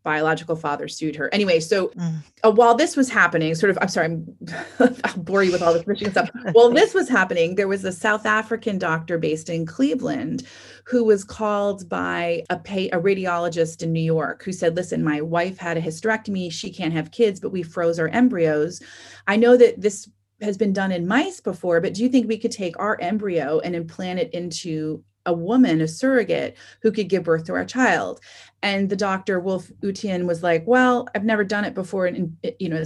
biological 0.06 0.54
father 0.54 0.86
sued 0.86 1.16
her. 1.16 1.28
Anyway, 1.34 1.58
so 1.58 1.88
mm. 1.88 2.22
uh, 2.44 2.50
while 2.52 2.76
this 2.76 2.96
was 2.96 3.10
happening, 3.10 3.52
sort 3.56 3.70
of, 3.70 3.78
I'm 3.82 3.88
sorry, 3.88 4.06
I'm, 4.06 4.36
I'll 4.78 5.16
bore 5.16 5.42
you 5.42 5.50
with 5.50 5.62
all 5.62 5.72
this 5.72 5.84
Michigan 5.84 6.12
stuff. 6.12 6.30
While 6.52 6.70
this 6.70 6.94
was 6.94 7.08
happening, 7.08 7.56
there 7.56 7.66
was 7.66 7.84
a 7.84 7.90
South 7.90 8.25
African 8.25 8.78
doctor 8.78 9.18
based 9.18 9.50
in 9.50 9.66
Cleveland 9.66 10.44
who 10.84 11.02
was 11.02 11.25
called 11.25 11.88
by 11.88 12.44
a, 12.50 12.56
pay, 12.56 12.88
a 12.90 13.00
radiologist 13.00 13.82
in 13.82 13.92
New 13.92 13.98
York 13.98 14.44
who 14.44 14.52
said, 14.52 14.76
Listen, 14.76 15.02
my 15.02 15.20
wife 15.20 15.58
had 15.58 15.76
a 15.76 15.82
hysterectomy. 15.82 16.52
She 16.52 16.72
can't 16.72 16.94
have 16.94 17.10
kids, 17.10 17.40
but 17.40 17.50
we 17.50 17.64
froze 17.64 17.98
our 17.98 18.08
embryos. 18.08 18.80
I 19.26 19.34
know 19.34 19.56
that 19.56 19.80
this 19.80 20.08
has 20.40 20.57
been 20.57 20.73
done 20.73 20.93
in 20.93 21.07
mice 21.07 21.40
before, 21.40 21.81
but 21.81 21.95
do 21.95 22.02
you 22.02 22.09
think 22.09 22.28
we 22.28 22.38
could 22.38 22.52
take 22.52 22.78
our 22.78 23.00
embryo 23.00 23.59
and 23.61 23.75
implant 23.75 24.19
it 24.19 24.33
into 24.35 25.02
a 25.25 25.33
woman, 25.33 25.81
a 25.81 25.88
surrogate, 25.88 26.57
who 26.83 26.93
could 26.93 27.09
give 27.09 27.25
birth 27.25 27.45
to 27.45 27.55
our 27.55 27.64
child? 27.64 28.21
And 28.62 28.88
the 28.88 28.97
doctor, 28.97 29.40
Wulf 29.40 29.71
Utian, 29.83 30.26
was 30.26 30.43
like, 30.43 30.66
Well, 30.66 31.09
I've 31.14 31.25
never 31.25 31.45
done 31.45 31.64
it 31.64 31.75
before. 31.75 32.07
And, 32.07 32.37
you 32.59 32.69
know, 32.69 32.83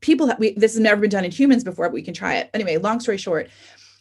people, 0.00 0.26
have, 0.26 0.38
we, 0.38 0.52
this 0.54 0.74
has 0.74 0.80
never 0.80 1.00
been 1.00 1.10
done 1.10 1.24
in 1.24 1.30
humans 1.30 1.64
before, 1.64 1.86
but 1.86 1.94
we 1.94 2.02
can 2.02 2.14
try 2.14 2.34
it. 2.34 2.50
Anyway, 2.54 2.76
long 2.76 3.00
story 3.00 3.18
short, 3.18 3.48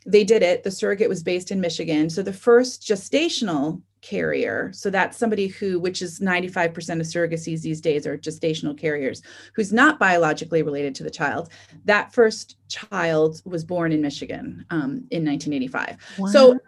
they 0.05 0.24
did 0.24 0.41
it. 0.41 0.63
The 0.63 0.72
surrogate 0.72 1.10
was 1.10 1.24
based 1.24 1.51
in 1.51 1.62
Michigan. 1.62 2.10
So 2.10 2.22
the 2.22 2.33
first 2.33 2.81
gestational 2.81 3.81
carrier. 4.03 4.69
So 4.74 4.89
that's 4.89 5.17
somebody 5.17 5.48
who, 5.48 5.79
which 5.79 6.01
is 6.01 6.19
95% 6.19 6.67
of 7.00 7.05
surrogacies 7.07 7.62
these 7.62 7.79
days 7.79 8.05
are 8.05 8.17
gestational 8.17 8.77
carriers, 8.77 9.22
who's 9.55 9.72
not 9.72 9.98
biologically 9.98 10.62
related 10.62 10.93
to 10.95 11.03
the 11.03 11.10
child. 11.10 11.50
That 11.86 12.13
first 12.13 12.57
child 12.67 13.41
was 13.45 13.63
born 13.63 13.93
in 13.93 14.01
Michigan 14.01 14.65
um, 14.72 15.07
in 15.10 15.25
1985. 15.25 15.98
Wow. 16.17 16.27
So, 16.27 16.60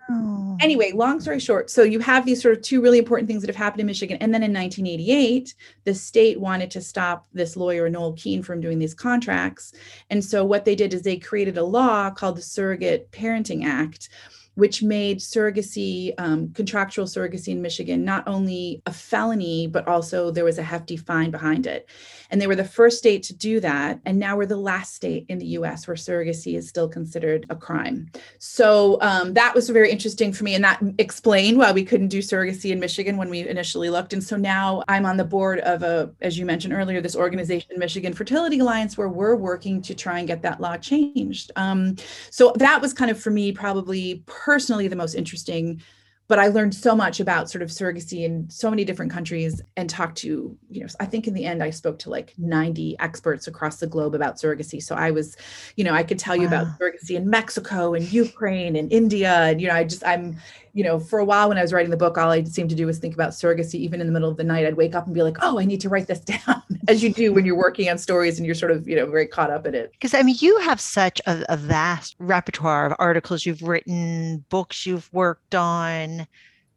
anyway, 0.62 0.94
long 0.94 1.20
story 1.20 1.40
short, 1.40 1.70
so 1.70 1.84
you 1.84 2.00
have 2.00 2.26
these 2.26 2.42
sort 2.42 2.56
of 2.56 2.64
two 2.64 2.82
really 2.82 3.00
important 3.00 3.28
things 3.28 3.42
that 3.42 3.50
have 3.50 3.56
happened 3.56 3.82
in 3.82 3.88
Michigan. 3.88 4.18
And 4.22 4.34
then 4.34 4.42
in 4.42 4.54
1988, 4.54 5.54
the 5.84 5.94
state 5.94 6.40
wanted 6.40 6.72
to 6.72 6.82
stop 6.82 7.28
this 7.34 7.58
lawyer, 7.58 7.90
Noel 7.90 8.14
Keane, 8.14 8.44
from 8.44 8.62
doing 8.62 8.80
these 8.80 8.94
contracts. 8.94 9.74
And 10.10 10.24
so, 10.24 10.46
what 10.46 10.64
they 10.64 10.76
did 10.76 10.94
is 10.94 11.02
they 11.02 11.18
created 11.18 11.58
a 11.58 11.64
law 11.64 12.10
called 12.12 12.38
the 12.38 12.42
Surrogate 12.42 13.12
Parenting 13.12 13.66
Act 13.66 14.10
which 14.56 14.82
made 14.82 15.20
surrogacy, 15.20 16.14
um, 16.18 16.52
contractual 16.54 17.06
surrogacy 17.06 17.50
in 17.50 17.62
Michigan, 17.62 18.04
not 18.04 18.28
only 18.28 18.82
a 18.86 18.94
felony, 18.94 19.68
but 19.68 19.88
also 19.88 20.32
there 20.32 20.46
was 20.46 20.58
a 20.58 20.64
hefty 20.64 20.98
fine 20.98 21.30
behind 21.30 21.68
it. 21.68 21.88
And 22.32 22.42
they 22.42 22.48
were 22.48 22.56
the 22.56 22.66
first 22.66 22.98
state 22.98 23.24
to 23.24 23.34
do 23.34 23.60
that. 23.60 24.00
And 24.06 24.18
now 24.18 24.38
we're 24.38 24.46
the 24.46 24.58
last 24.58 24.96
state 24.96 25.26
in 25.30 25.38
the 25.38 25.46
US 25.48 25.88
where 25.88 25.96
surrogacy 25.96 26.56
is 26.56 26.68
still 26.68 26.88
considered 26.88 27.46
a 27.50 27.56
crime. 27.56 28.10
So 28.40 28.98
um, 29.02 29.34
that 29.34 29.54
was 29.54 29.70
very 29.70 29.92
interesting 29.92 30.34
for 30.34 30.44
me. 30.44 30.56
And 30.56 30.64
that 30.64 30.82
explained 30.98 31.58
why 31.58 31.72
we 31.72 31.84
couldn't 31.84 32.08
do 32.08 32.20
surrogacy 32.20 32.72
in 32.72 32.80
Michigan 32.80 33.18
when 33.18 33.30
we 33.30 33.48
initially 33.48 33.90
looked. 33.90 34.14
And 34.14 34.24
so 34.24 34.38
now 34.38 34.84
I'm 34.88 35.06
on 35.06 35.18
the 35.18 35.26
board 35.26 35.60
of 35.60 35.84
a, 35.84 36.12
as 36.22 36.38
you 36.38 36.46
mentioned 36.46 36.74
earlier, 36.74 37.02
this 37.02 37.16
organization, 37.16 37.78
Michigan 37.78 38.14
Fertility 38.14 38.60
Alliance, 38.60 38.98
where 38.98 39.10
we're 39.10 39.36
working 39.36 39.82
to 39.84 39.94
try 39.94 40.20
and 40.20 40.28
get 40.28 40.42
that 40.42 40.62
law 40.62 40.78
changed. 40.78 41.52
Um, 41.56 41.96
so 42.30 42.54
that 42.58 42.82
was 42.82 42.94
kind 42.94 43.12
of 43.12 43.20
for 43.20 43.32
me 43.32 43.52
probably 43.52 44.24
personally 44.46 44.88
the 44.88 44.96
most 44.96 45.16
interesting 45.16 45.82
but 46.28 46.40
I 46.40 46.48
learned 46.48 46.74
so 46.74 46.96
much 46.96 47.20
about 47.20 47.52
sort 47.52 47.62
of 47.62 47.70
surrogacy 47.70 48.24
in 48.24 48.50
so 48.50 48.70
many 48.70 48.84
different 48.84 49.12
countries 49.12 49.62
and 49.78 49.88
talked 49.88 50.18
to, 50.20 50.58
you 50.70 50.82
know, 50.82 50.88
I 51.00 51.06
think 51.06 51.28
in 51.28 51.36
the 51.36 51.46
end 51.46 51.62
I 51.62 51.70
spoke 51.70 52.00
to 52.00 52.10
like 52.10 52.34
90 52.40 52.98
experts 53.00 53.46
across 53.46 53.78
the 53.78 53.86
globe 53.86 54.16
about 54.16 54.38
surrogacy. 54.38 54.82
So 54.82 54.96
I 54.96 55.12
was, 55.12 55.38
you 55.76 55.84
know, 55.84 55.94
I 55.94 56.02
could 56.02 56.18
tell 56.18 56.36
you 56.36 56.50
wow. 56.50 56.64
about 56.64 56.80
surrogacy 56.80 57.12
in 57.12 57.30
Mexico 57.30 57.94
and 57.94 58.12
Ukraine 58.12 58.76
and 58.76 58.92
India. 58.92 59.34
And, 59.34 59.62
you 59.62 59.68
know, 59.68 59.76
I 59.76 59.84
just, 59.84 60.04
I'm, 60.04 60.38
you 60.76 60.84
know, 60.84 61.00
for 61.00 61.20
a 61.20 61.26
while 61.26 61.48
when 61.48 61.58
I 61.58 61.62
was 61.62 61.72
writing 61.72 61.90
the 61.90 61.96
book, 61.96 62.18
all 62.18 62.30
I 62.30 62.44
seemed 62.44 62.70
to 62.70 62.76
do 62.76 62.86
was 62.86 63.00
think 63.00 63.14
about 63.14 63.30
surrogacy. 63.30 63.76
Even 63.76 64.02
in 64.02 64.08
the 64.08 64.14
middle 64.14 64.30
of 64.30 64.36
the 64.36 64.44
night, 64.44 64.66
I'd 64.66 64.76
wake 64.76 64.94
up 64.94 65.06
and 65.06 65.16
be 65.16 65.24
like, 65.24 65.38
oh, 65.42 65.58
I 65.58 65.64
need 65.64 65.80
to 65.82 65.90
write 65.90 66.08
this 66.08 66.20
down, 66.20 66.62
as 66.90 67.02
you 67.02 67.14
do 67.14 67.32
when 67.34 67.46
you're 67.46 67.58
working 67.58 67.90
on 67.90 67.98
stories 67.98 68.38
and 68.38 68.46
you're 68.46 68.56
sort 68.56 68.74
of, 68.74 68.86
you 68.86 68.98
know, 68.98 69.06
very 69.06 69.26
caught 69.26 69.50
up 69.50 69.66
in 69.66 69.74
it. 69.74 69.94
Because 69.94 70.14
I 70.14 70.22
mean, 70.22 70.36
you 70.40 70.60
have 70.60 70.82
such 70.82 71.22
a, 71.26 71.46
a 71.48 71.56
vast 71.56 72.18
repertoire 72.20 72.88
of 72.88 72.94
articles 73.00 73.46
you've 73.46 73.64
written, 73.64 74.44
books 74.50 74.86
you've 74.86 75.12
worked 75.14 75.56
on 75.56 76.28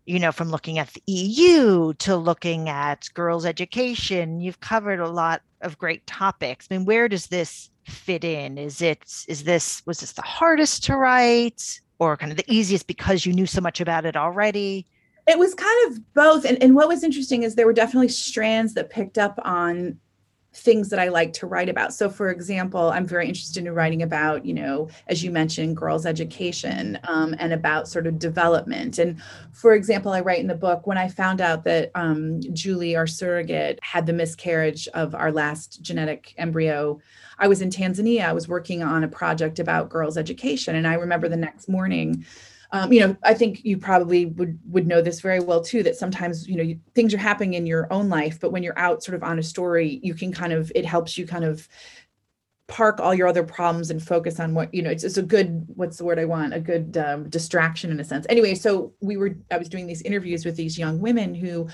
you 0.07 0.19
know, 0.19 0.33
from 0.33 0.49
looking 0.49 0.78
at 0.78 0.88
the 0.95 1.02
EU 1.05 1.93
to 1.95 2.17
looking 2.17 2.71
at 2.71 3.11
girls' 3.12 3.45
education. 3.45 4.40
You've 4.40 4.61
covered 4.61 5.00
a 5.00 5.11
lot 5.11 5.43
of 5.61 5.76
great 5.76 6.07
topics. 6.07 6.67
I 6.71 6.78
mean, 6.78 6.87
where 6.87 7.11
does 7.11 7.26
this 7.26 7.69
fit 7.85 8.25
in? 8.25 8.57
Is 8.57 8.81
it 8.81 9.02
is 9.28 9.45
this 9.45 9.83
was 9.85 10.00
this 10.00 10.12
the 10.12 10.23
hardest 10.23 10.85
to 10.85 10.97
write? 10.97 11.81
Or 11.99 12.17
kind 12.17 12.33
of 12.33 12.38
the 12.38 12.45
easiest 12.52 12.87
because 12.87 13.26
you 13.26 13.33
knew 13.33 13.47
so 13.47 13.61
much 13.61 13.81
about 13.81 14.05
it 14.05 14.17
already? 14.17 14.87
It 15.26 15.38
was 15.38 15.55
kind 15.55 15.93
of 15.93 16.14
both. 16.14 16.45
And, 16.45 16.62
and 16.62 16.75
what 16.75 16.88
was 16.88 17.05
interesting 17.05 17.43
is 17.43 17.55
there 17.55 17.67
were 17.67 17.73
definitely 17.73 18.09
strands 18.09 18.75
that 18.75 18.90
picked 18.90 19.19
up 19.19 19.38
on 19.45 19.99
things 20.59 20.88
that 20.91 20.99
I 20.99 21.09
like 21.09 21.33
to 21.35 21.47
write 21.47 21.69
about. 21.69 21.95
So, 21.95 22.11
for 22.11 22.31
example, 22.31 22.91
I'm 22.91 23.07
very 23.07 23.27
interested 23.27 23.67
in 23.67 23.73
writing 23.73 24.03
about, 24.03 24.45
you 24.45 24.55
know, 24.55 24.88
as 25.07 25.23
you 25.23 25.31
mentioned, 25.31 25.77
girls' 25.77 26.07
education 26.07 26.99
um, 27.05 27.35
and 27.38 27.53
about 27.53 27.88
sort 27.88 28.07
of 28.07 28.19
development. 28.19 28.99
And 28.99 29.21
for 29.53 29.75
example, 29.75 30.12
I 30.12 30.21
write 30.21 30.41
in 30.41 30.47
the 30.47 30.55
book 30.55 30.87
when 30.87 30.99
I 30.99 31.09
found 31.09 31.41
out 31.41 31.65
that 31.65 31.91
um, 31.95 32.41
Julie, 32.53 32.97
our 32.97 33.07
surrogate, 33.07 33.79
had 33.83 34.07
the 34.07 34.12
miscarriage 34.12 34.88
of 34.88 35.15
our 35.15 35.33
last 35.33 35.81
genetic 35.83 36.35
embryo. 36.38 37.00
I 37.38 37.49
was 37.49 37.62
in 37.62 37.71
Tanzania. 37.71 38.25
I 38.25 38.33
was 38.33 38.49
working 38.49 38.83
on 38.83 39.05
a 39.05 39.09
project 39.09 39.59
about 39.59 39.88
girls' 39.88 40.19
education. 40.19 40.75
And 40.75 40.87
I 40.87 40.95
remember 40.95 41.29
the 41.29 41.37
next 41.37 41.69
morning, 41.69 42.25
um, 42.71 42.93
you 42.93 43.01
know, 43.01 43.17
I 43.23 43.35
think 43.35 43.65
you 43.65 43.79
probably 43.79 44.27
would 44.27 44.59
would 44.67 44.87
know 44.87 45.01
this 45.01 45.21
very 45.21 45.41
well 45.41 45.63
too. 45.63 45.83
That 45.83 45.97
sometimes 45.97 46.47
you 46.47 46.57
know 46.57 46.63
you, 46.63 46.79
things 46.95 47.15
are 47.15 47.19
happening 47.19 47.55
in 47.55 47.67
your 47.67 47.91
own 47.93 48.09
life, 48.09 48.39
but 48.41 48.53
when 48.53 48.63
you're 48.63 48.79
out 48.79 49.03
sort 49.03 49.15
of 49.15 49.23
on 49.23 49.39
a 49.39 49.43
story, 49.43 50.01
you 50.03 50.15
can 50.15 50.33
kind 50.33 50.53
of 50.53 50.71
it 50.75 50.85
helps 50.85 51.17
you 51.17 51.27
kind 51.27 51.45
of 51.45 51.67
park 52.69 53.01
all 53.01 53.15
your 53.15 53.27
other 53.27 53.43
problems 53.43 53.91
and 53.91 54.03
focus 54.03 54.39
on 54.39 54.53
what 54.53 54.73
you 54.75 54.83
know 54.83 54.91
it's, 54.91 55.03
it's 55.03 55.17
a 55.17 55.23
good 55.23 55.67
what's 55.75 55.97
the 55.97 56.05
word 56.05 56.19
i 56.19 56.25
want 56.27 56.53
a 56.53 56.61
good 56.61 56.99
um, 56.99 57.27
distraction 57.31 57.91
in 57.91 57.99
a 57.99 58.05
sense 58.05 58.27
anyway 58.29 58.55
so 58.55 58.93
we 59.01 59.17
were 59.17 59.35
i 59.51 59.57
was 59.57 59.71
doing 59.71 59.87
these 59.87 60.03
interviews 60.03 60.45
with 60.45 60.55
these 60.55 60.79
young 60.79 61.01
women 61.01 61.35
who 61.35 61.67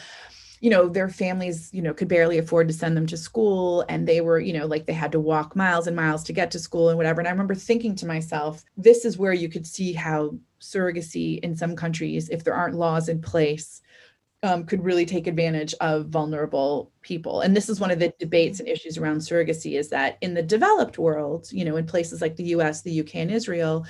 you 0.61 0.71
know 0.71 0.89
their 0.89 1.09
families 1.09 1.69
you 1.73 1.83
know 1.83 1.93
could 1.93 2.07
barely 2.07 2.39
afford 2.39 2.69
to 2.69 2.73
send 2.73 2.97
them 2.97 3.07
to 3.09 3.17
school 3.17 3.85
and 3.89 4.07
they 4.07 4.21
were 4.21 4.39
you 4.39 4.53
know 4.53 4.67
like 4.67 4.87
they 4.87 4.93
had 4.93 5.11
to 5.11 5.19
walk 5.19 5.57
miles 5.57 5.89
and 5.89 5.97
miles 5.97 6.23
to 6.23 6.33
get 6.33 6.51
to 6.53 6.61
school 6.61 6.89
and 6.89 6.97
whatever 6.97 7.21
and 7.21 7.27
i 7.27 7.31
remember 7.31 7.57
thinking 7.57 7.97
to 7.97 8.07
myself 8.07 8.65
this 8.77 9.05
is 9.05 9.19
where 9.19 9.33
you 9.33 9.49
could 9.49 9.67
see 9.67 9.93
how 9.93 10.33
surrogacy 10.65 11.39
in 11.41 11.57
some 11.57 11.77
countries 11.77 12.29
if 12.29 12.45
there 12.45 12.55
aren't 12.55 12.75
laws 12.75 13.09
in 13.09 13.21
place 13.21 13.83
um, 14.45 14.65
could 14.65 14.85
really 14.85 15.07
take 15.07 15.27
advantage 15.27 15.75
of 15.81 16.09
vulnerable 16.09 16.93
people. 17.01 17.41
And 17.41 17.57
this 17.57 17.71
is 17.71 17.81
one 17.81 17.91
of 17.91 17.99
the 17.99 18.13
debates 18.19 18.61
and 18.61 18.69
issues 18.69 18.99
around 18.99 19.19
surrogacy 19.19 19.79
is 19.79 19.89
that 19.89 20.19
in 20.21 20.35
the 20.35 20.43
developed 20.43 20.99
world 20.99 21.49
you 21.51 21.65
know 21.65 21.77
in 21.77 21.87
places 21.87 22.21
like 22.21 22.37
the 22.37 22.45
us 22.45 22.83
the 22.83 23.01
uk 23.01 23.15
and 23.15 23.31
israel 23.31 23.87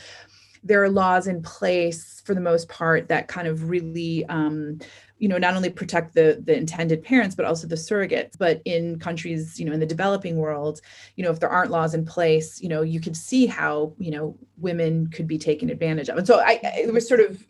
there 0.65 0.83
are 0.83 0.89
laws 0.89 1.27
in 1.27 1.43
place 1.43 2.23
for 2.25 2.35
the 2.35 2.41
most 2.41 2.69
part 2.69 3.09
that 3.09 3.29
kind 3.29 3.47
of 3.47 3.69
really 3.69 4.25
um, 4.27 4.79
you 5.19 5.29
know 5.29 5.39
not 5.39 5.55
only 5.55 5.71
protect 5.71 6.15
the 6.15 6.43
the 6.45 6.57
intended 6.57 7.05
parents 7.05 7.37
but 7.37 7.45
also 7.45 7.67
the 7.67 7.77
surrogates. 7.77 8.37
But 8.37 8.63
in 8.65 8.99
countries 8.99 9.61
you 9.61 9.67
know 9.67 9.73
in 9.73 9.81
the 9.81 9.87
developing 9.87 10.37
world 10.37 10.81
you 11.17 11.25
know 11.25 11.31
if 11.31 11.39
there 11.39 11.51
aren't 11.51 11.71
laws 11.71 11.95
in 11.95 12.05
place 12.05 12.61
you 12.61 12.69
know 12.69 12.83
you 12.83 13.01
could 13.01 13.17
see 13.17 13.47
how 13.47 13.93
you 13.99 14.11
know 14.11 14.37
women 14.57 15.09
could 15.09 15.27
be 15.27 15.39
taken 15.39 15.71
advantage 15.71 16.09
of. 16.09 16.17
And 16.19 16.27
so 16.27 16.41
i 16.41 16.59
it 16.63 16.93
was 16.93 17.07
sort 17.07 17.21
of 17.21 17.47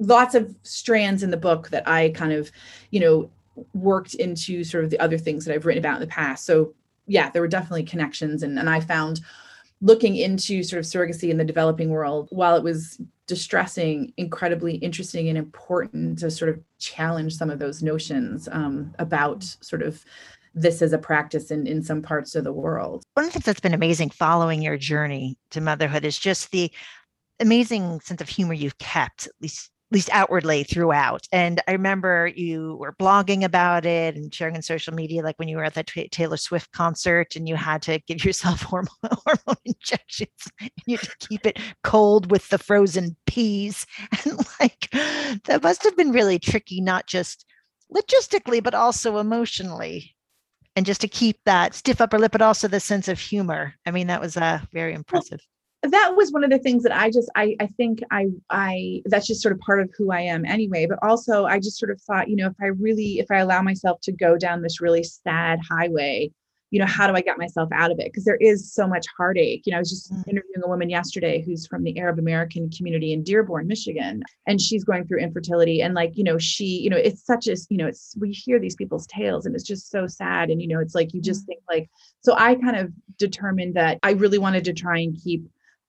lots 0.00 0.34
of 0.34 0.56
strands 0.62 1.22
in 1.22 1.30
the 1.30 1.36
book 1.36 1.68
that 1.68 1.86
i 1.86 2.08
kind 2.10 2.32
of 2.32 2.50
you 2.90 2.98
know 2.98 3.30
worked 3.72 4.14
into 4.14 4.64
sort 4.64 4.82
of 4.82 4.90
the 4.90 4.98
other 4.98 5.18
things 5.18 5.44
that 5.44 5.54
i've 5.54 5.66
written 5.66 5.82
about 5.82 5.94
in 5.94 6.00
the 6.00 6.06
past. 6.06 6.44
So 6.46 6.74
yeah 7.06 7.28
there 7.30 7.42
were 7.42 7.48
definitely 7.48 7.84
connections 7.84 8.42
and 8.42 8.58
and 8.58 8.68
i 8.70 8.80
found 8.80 9.20
looking 9.84 10.16
into 10.16 10.62
sort 10.62 10.80
of 10.80 10.86
surrogacy 10.86 11.28
in 11.28 11.36
the 11.36 11.44
developing 11.44 11.90
world 11.90 12.26
while 12.32 12.56
it 12.56 12.62
was 12.62 12.98
distressing 13.26 14.14
incredibly 14.16 14.76
interesting 14.76 15.28
and 15.28 15.36
important 15.36 16.18
to 16.18 16.30
sort 16.30 16.48
of 16.48 16.58
challenge 16.78 17.36
some 17.36 17.50
of 17.50 17.58
those 17.58 17.82
notions 17.82 18.48
um, 18.50 18.94
about 18.98 19.44
sort 19.60 19.82
of 19.82 20.02
this 20.54 20.80
as 20.80 20.94
a 20.94 20.98
practice 20.98 21.50
in, 21.50 21.66
in 21.66 21.82
some 21.82 22.00
parts 22.00 22.34
of 22.34 22.44
the 22.44 22.52
world. 22.52 23.02
One 23.12 23.26
of 23.26 23.28
the 23.28 23.32
things 23.34 23.44
that's 23.44 23.60
been 23.60 23.74
amazing 23.74 24.08
following 24.08 24.62
your 24.62 24.78
journey 24.78 25.36
to 25.50 25.60
motherhood 25.60 26.06
is 26.06 26.18
just 26.18 26.50
the 26.50 26.72
amazing 27.38 28.00
sense 28.00 28.22
of 28.22 28.28
humor 28.28 28.54
you've 28.54 28.78
kept 28.78 29.26
at 29.26 29.32
least 29.42 29.70
least 29.94 30.10
outwardly 30.12 30.64
throughout. 30.64 31.26
And 31.32 31.62
I 31.68 31.72
remember 31.72 32.26
you 32.26 32.76
were 32.80 32.92
blogging 32.92 33.44
about 33.44 33.86
it 33.86 34.16
and 34.16 34.34
sharing 34.34 34.56
on 34.56 34.62
social 34.62 34.92
media, 34.92 35.22
like 35.22 35.38
when 35.38 35.48
you 35.48 35.56
were 35.56 35.64
at 35.64 35.74
that 35.74 35.86
Taylor 35.86 36.36
Swift 36.36 36.72
concert 36.72 37.36
and 37.36 37.48
you 37.48 37.54
had 37.54 37.80
to 37.82 38.00
give 38.00 38.24
yourself 38.24 38.62
hormone, 38.62 38.88
hormone 39.02 39.56
injections 39.64 40.30
you 40.86 40.98
had 40.98 41.08
to 41.08 41.28
keep 41.28 41.46
it 41.46 41.58
cold 41.84 42.30
with 42.30 42.48
the 42.48 42.58
frozen 42.58 43.16
peas. 43.26 43.86
And 44.24 44.38
like 44.60 44.90
that 45.44 45.62
must 45.62 45.82
have 45.84 45.96
been 45.96 46.12
really 46.12 46.38
tricky, 46.38 46.80
not 46.80 47.06
just 47.06 47.44
logistically, 47.94 48.62
but 48.62 48.74
also 48.74 49.18
emotionally. 49.18 50.14
And 50.76 50.86
just 50.86 51.00
to 51.02 51.08
keep 51.08 51.38
that 51.44 51.74
stiff 51.74 52.00
upper 52.00 52.18
lip, 52.18 52.32
but 52.32 52.42
also 52.42 52.66
the 52.66 52.80
sense 52.80 53.06
of 53.06 53.20
humor. 53.20 53.74
I 53.86 53.92
mean, 53.92 54.08
that 54.08 54.20
was 54.20 54.36
uh, 54.36 54.58
very 54.72 54.92
impressive 54.92 55.40
that 55.90 56.16
was 56.16 56.32
one 56.32 56.44
of 56.44 56.50
the 56.50 56.58
things 56.58 56.82
that 56.82 56.92
I 56.92 57.10
just 57.10 57.30
I 57.34 57.56
I 57.60 57.66
think 57.66 58.00
I 58.10 58.26
I 58.50 59.02
that's 59.06 59.26
just 59.26 59.42
sort 59.42 59.52
of 59.52 59.60
part 59.60 59.80
of 59.80 59.90
who 59.96 60.12
I 60.12 60.20
am 60.20 60.44
anyway. 60.44 60.86
But 60.86 60.98
also 61.02 61.44
I 61.46 61.58
just 61.58 61.78
sort 61.78 61.90
of 61.90 62.00
thought, 62.02 62.28
you 62.28 62.36
know, 62.36 62.46
if 62.46 62.54
I 62.60 62.66
really 62.66 63.18
if 63.18 63.30
I 63.30 63.38
allow 63.38 63.62
myself 63.62 64.00
to 64.02 64.12
go 64.12 64.36
down 64.36 64.62
this 64.62 64.80
really 64.80 65.04
sad 65.04 65.60
highway, 65.68 66.30
you 66.74 66.80
know, 66.80 66.86
how 66.86 67.06
do 67.06 67.14
I 67.14 67.20
get 67.20 67.38
myself 67.38 67.68
out 67.72 67.92
of 67.92 68.00
it? 68.00 68.06
Because 68.06 68.24
there 68.24 68.34
is 68.36 68.72
so 68.72 68.88
much 68.88 69.06
heartache. 69.16 69.62
You 69.64 69.70
know, 69.70 69.76
I 69.76 69.80
was 69.80 69.90
just 69.90 70.12
mm. 70.12 70.24
interviewing 70.26 70.62
a 70.64 70.68
woman 70.68 70.90
yesterday 70.90 71.40
who's 71.40 71.68
from 71.68 71.84
the 71.84 71.96
Arab 71.98 72.18
American 72.18 72.68
community 72.70 73.12
in 73.12 73.22
Dearborn, 73.22 73.68
Michigan, 73.68 74.24
and 74.48 74.60
she's 74.60 74.82
going 74.82 75.06
through 75.06 75.20
infertility. 75.20 75.82
And 75.82 75.94
like, 75.94 76.16
you 76.16 76.24
know, 76.24 76.36
she, 76.36 76.64
you 76.64 76.90
know, 76.90 76.96
it's 76.96 77.24
such 77.24 77.46
a, 77.46 77.56
you 77.68 77.76
know, 77.76 77.86
it's 77.86 78.16
we 78.18 78.32
hear 78.32 78.58
these 78.58 78.74
people's 78.74 79.06
tales 79.06 79.46
and 79.46 79.54
it's 79.54 79.62
just 79.62 79.88
so 79.88 80.08
sad. 80.08 80.50
And, 80.50 80.60
you 80.60 80.66
know, 80.66 80.80
it's 80.80 80.96
like 80.96 81.14
you 81.14 81.20
just 81.20 81.44
mm. 81.44 81.46
think 81.46 81.60
like, 81.70 81.88
so 82.22 82.34
I 82.36 82.56
kind 82.56 82.76
of 82.76 82.90
determined 83.18 83.74
that 83.74 84.00
I 84.02 84.10
really 84.10 84.38
wanted 84.38 84.64
to 84.64 84.72
try 84.72 84.98
and 84.98 85.16
keep 85.22 85.46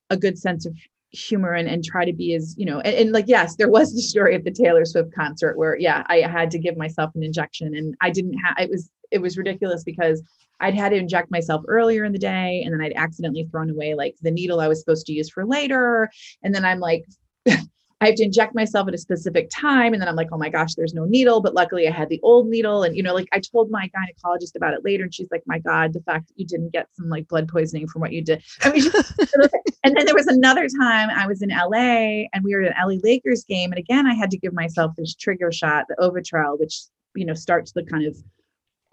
a 0.09 0.17
good 0.17 0.37
sense 0.37 0.65
of 0.65 0.75
humor 1.11 1.53
and, 1.53 1.67
and 1.67 1.83
try 1.83 2.03
to 2.03 2.13
be 2.13 2.33
as 2.33 2.55
you 2.57 2.65
know 2.65 2.79
and, 2.81 2.95
and, 2.95 3.11
like 3.11 3.25
yes 3.27 3.55
there 3.55 3.69
was 3.69 3.93
the 3.93 4.01
story 4.01 4.35
of 4.35 4.43
the 4.43 4.51
taylor 4.51 4.85
swift 4.85 5.13
concert 5.13 5.57
where 5.57 5.77
yeah 5.77 6.03
i 6.07 6.17
had 6.17 6.51
to 6.51 6.59
give 6.59 6.75
myself 6.75 7.11
an 7.15 7.23
injection 7.23 7.73
and 7.75 7.95
i 8.01 8.09
didn't 8.09 8.33
have 8.33 8.55
it 8.59 8.69
was 8.69 8.89
it 9.11 9.19
was 9.19 9.37
ridiculous 9.37 9.83
because 9.83 10.21
i'd 10.59 10.75
had 10.75 10.89
to 10.89 10.97
inject 10.97 11.31
myself 11.31 11.63
earlier 11.67 12.03
in 12.03 12.11
the 12.11 12.19
day 12.19 12.61
and 12.65 12.73
then 12.73 12.81
i'd 12.81 12.93
accidentally 12.97 13.47
thrown 13.49 13.69
away 13.69 13.93
like 13.93 14.15
the 14.21 14.31
needle 14.31 14.59
i 14.59 14.67
was 14.67 14.79
supposed 14.79 15.05
to 15.05 15.13
use 15.13 15.29
for 15.29 15.45
later. 15.45 16.09
And 16.43 16.53
then 16.53 16.65
i'm 16.65 16.79
like 16.79 17.05
I 18.01 18.07
have 18.07 18.15
to 18.15 18.23
inject 18.23 18.53
myself 18.53 18.87
at 18.87 18.93
a 18.93 18.97
specific 18.97 19.49
time. 19.49 19.93
And 19.93 20.01
then 20.01 20.09
I'm 20.09 20.15
like, 20.15 20.27
oh 20.31 20.37
my 20.37 20.49
gosh, 20.49 20.75
there's 20.75 20.93
no 20.93 21.05
needle. 21.05 21.41
But 21.41 21.53
luckily 21.53 21.87
I 21.87 21.91
had 21.91 22.09
the 22.09 22.19
old 22.23 22.47
needle. 22.47 22.83
And, 22.83 22.95
you 22.95 23.01
know, 23.01 23.13
like 23.13 23.29
I 23.31 23.39
told 23.39 23.71
my 23.71 23.89
gynecologist 23.89 24.55
about 24.55 24.73
it 24.73 24.83
later. 24.83 25.03
And 25.03 25.13
she's 25.13 25.29
like, 25.31 25.43
my 25.45 25.59
God, 25.59 25.93
the 25.93 26.01
fact 26.01 26.27
that 26.27 26.33
you 26.37 26.45
didn't 26.45 26.73
get 26.73 26.87
some 26.93 27.09
like 27.09 27.27
blood 27.29 27.47
poisoning 27.47 27.87
from 27.87 28.01
what 28.01 28.11
you 28.11 28.21
did. 28.21 28.43
I 28.63 28.71
mean, 28.71 28.83
and 29.83 29.95
then 29.95 30.05
there 30.05 30.15
was 30.15 30.27
another 30.27 30.67
time 30.67 31.09
I 31.09 31.25
was 31.25 31.41
in 31.41 31.49
LA 31.49 32.27
and 32.33 32.43
we 32.43 32.53
were 32.53 32.63
at 32.63 32.75
an 32.75 32.87
LA 32.87 32.97
Lakers 33.01 33.45
game. 33.45 33.71
And 33.71 33.79
again, 33.79 34.05
I 34.05 34.13
had 34.13 34.29
to 34.31 34.37
give 34.37 34.53
myself 34.53 34.91
this 34.97 35.15
trigger 35.15 35.51
shot, 35.51 35.85
the 35.87 35.95
Ovitrel, 35.95 36.59
which, 36.59 36.81
you 37.15 37.25
know, 37.25 37.33
starts 37.33 37.71
the 37.71 37.83
kind 37.83 38.05
of 38.05 38.17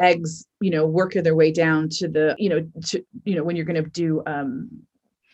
eggs, 0.00 0.46
you 0.60 0.70
know, 0.70 0.86
working 0.86 1.24
their 1.24 1.34
way 1.34 1.50
down 1.50 1.88
to 1.88 2.08
the, 2.08 2.36
you 2.38 2.48
know, 2.48 2.66
to, 2.86 3.04
you 3.24 3.34
know, 3.34 3.42
when 3.42 3.56
you're 3.56 3.64
going 3.64 3.82
to 3.82 3.90
do, 3.90 4.22
um, 4.26 4.70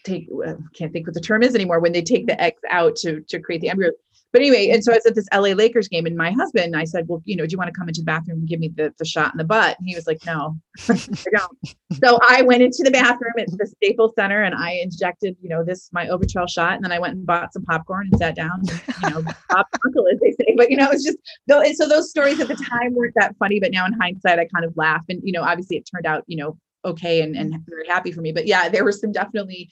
take 0.05 0.29
uh, 0.47 0.55
can't 0.75 0.93
think 0.93 1.07
what 1.07 1.15
the 1.15 1.21
term 1.21 1.43
is 1.43 1.55
anymore 1.55 1.81
when 1.81 1.93
they 1.93 2.03
take 2.03 2.27
the 2.27 2.41
eggs 2.41 2.63
out 2.71 2.97
to 2.97 3.21
to 3.23 3.39
create 3.39 3.61
the 3.61 3.71
embryo. 3.71 3.91
But 4.31 4.43
anyway 4.43 4.69
and 4.69 4.85
so 4.85 4.93
i 4.93 4.97
was 4.97 5.07
at 5.07 5.15
this 5.15 5.27
la 5.33 5.41
lakers 5.41 5.89
game 5.89 6.05
and 6.05 6.15
my 6.15 6.31
husband 6.31 6.77
i 6.77 6.85
said 6.85 7.09
well 7.09 7.23
you 7.25 7.35
know 7.35 7.47
do 7.47 7.53
you 7.53 7.59
want 7.59 7.73
to 7.73 7.79
come 7.79 7.89
into 7.89 8.03
the 8.03 8.05
bathroom 8.05 8.41
and 8.41 8.49
give 8.49 8.61
me 8.61 8.69
the, 8.69 8.93
the 8.99 9.05
shot 9.05 9.33
in 9.33 9.39
the 9.39 9.45
butt? 9.45 9.79
And 9.79 9.89
he 9.89 9.95
was 9.95 10.07
like 10.07 10.19
no. 10.27 10.59
I 10.89 10.99
don't. 11.33 11.59
So 11.95 12.19
i 12.29 12.43
went 12.43 12.63
into 12.63 12.83
the 12.85 12.91
bathroom 12.91 13.33
at 13.39 13.47
the 13.51 13.67
staples 13.67 14.13
center 14.19 14.43
and 14.43 14.55
i 14.55 14.73
injected 14.73 15.37
you 15.41 15.49
know 15.49 15.65
this 15.65 15.89
my 15.93 16.07
Ovitrel 16.07 16.49
shot 16.49 16.75
and 16.75 16.85
then 16.85 16.93
i 16.93 16.99
went 16.99 17.15
and 17.15 17.27
bought 17.27 17.55
some 17.55 17.65
popcorn 17.65 18.09
and 18.11 18.19
sat 18.19 18.37
down 18.37 18.61
and, 18.61 18.83
you 19.03 19.11
know 19.11 19.23
pop 19.51 19.67
uncle 19.85 20.07
as 20.13 20.21
they 20.21 20.33
say. 20.33 20.55
But 20.57 20.71
you 20.71 20.77
know 20.77 20.91
it's 20.91 21.05
just 21.05 21.19
though 21.47 21.63
so 21.73 21.89
those 21.89 22.11
stories 22.11 22.39
at 22.39 22.49
the 22.49 22.57
time 22.57 22.95
weren't 22.95 23.15
that 23.17 23.35
funny 23.39 23.61
but 23.61 23.73
now 23.73 23.87
in 23.87 23.95
hindsight 23.95 24.39
i 24.39 24.45
kind 24.45 24.67
of 24.67 24.77
laugh. 24.77 25.05
And 25.09 25.21
you 25.25 25.33
know 25.33 25.43
obviously 25.43 25.79
it 25.79 25.89
turned 25.91 26.07
out 26.07 26.25
you 26.27 26.37
know 26.37 26.59
okay 26.89 27.23
and, 27.23 27.37
and 27.37 27.55
very 27.67 27.87
happy 27.87 28.13
for 28.13 28.21
me. 28.21 28.33
But 28.33 28.47
yeah, 28.47 28.69
there 28.69 28.85
were 28.85 28.93
some 28.93 29.13
definitely 29.13 29.71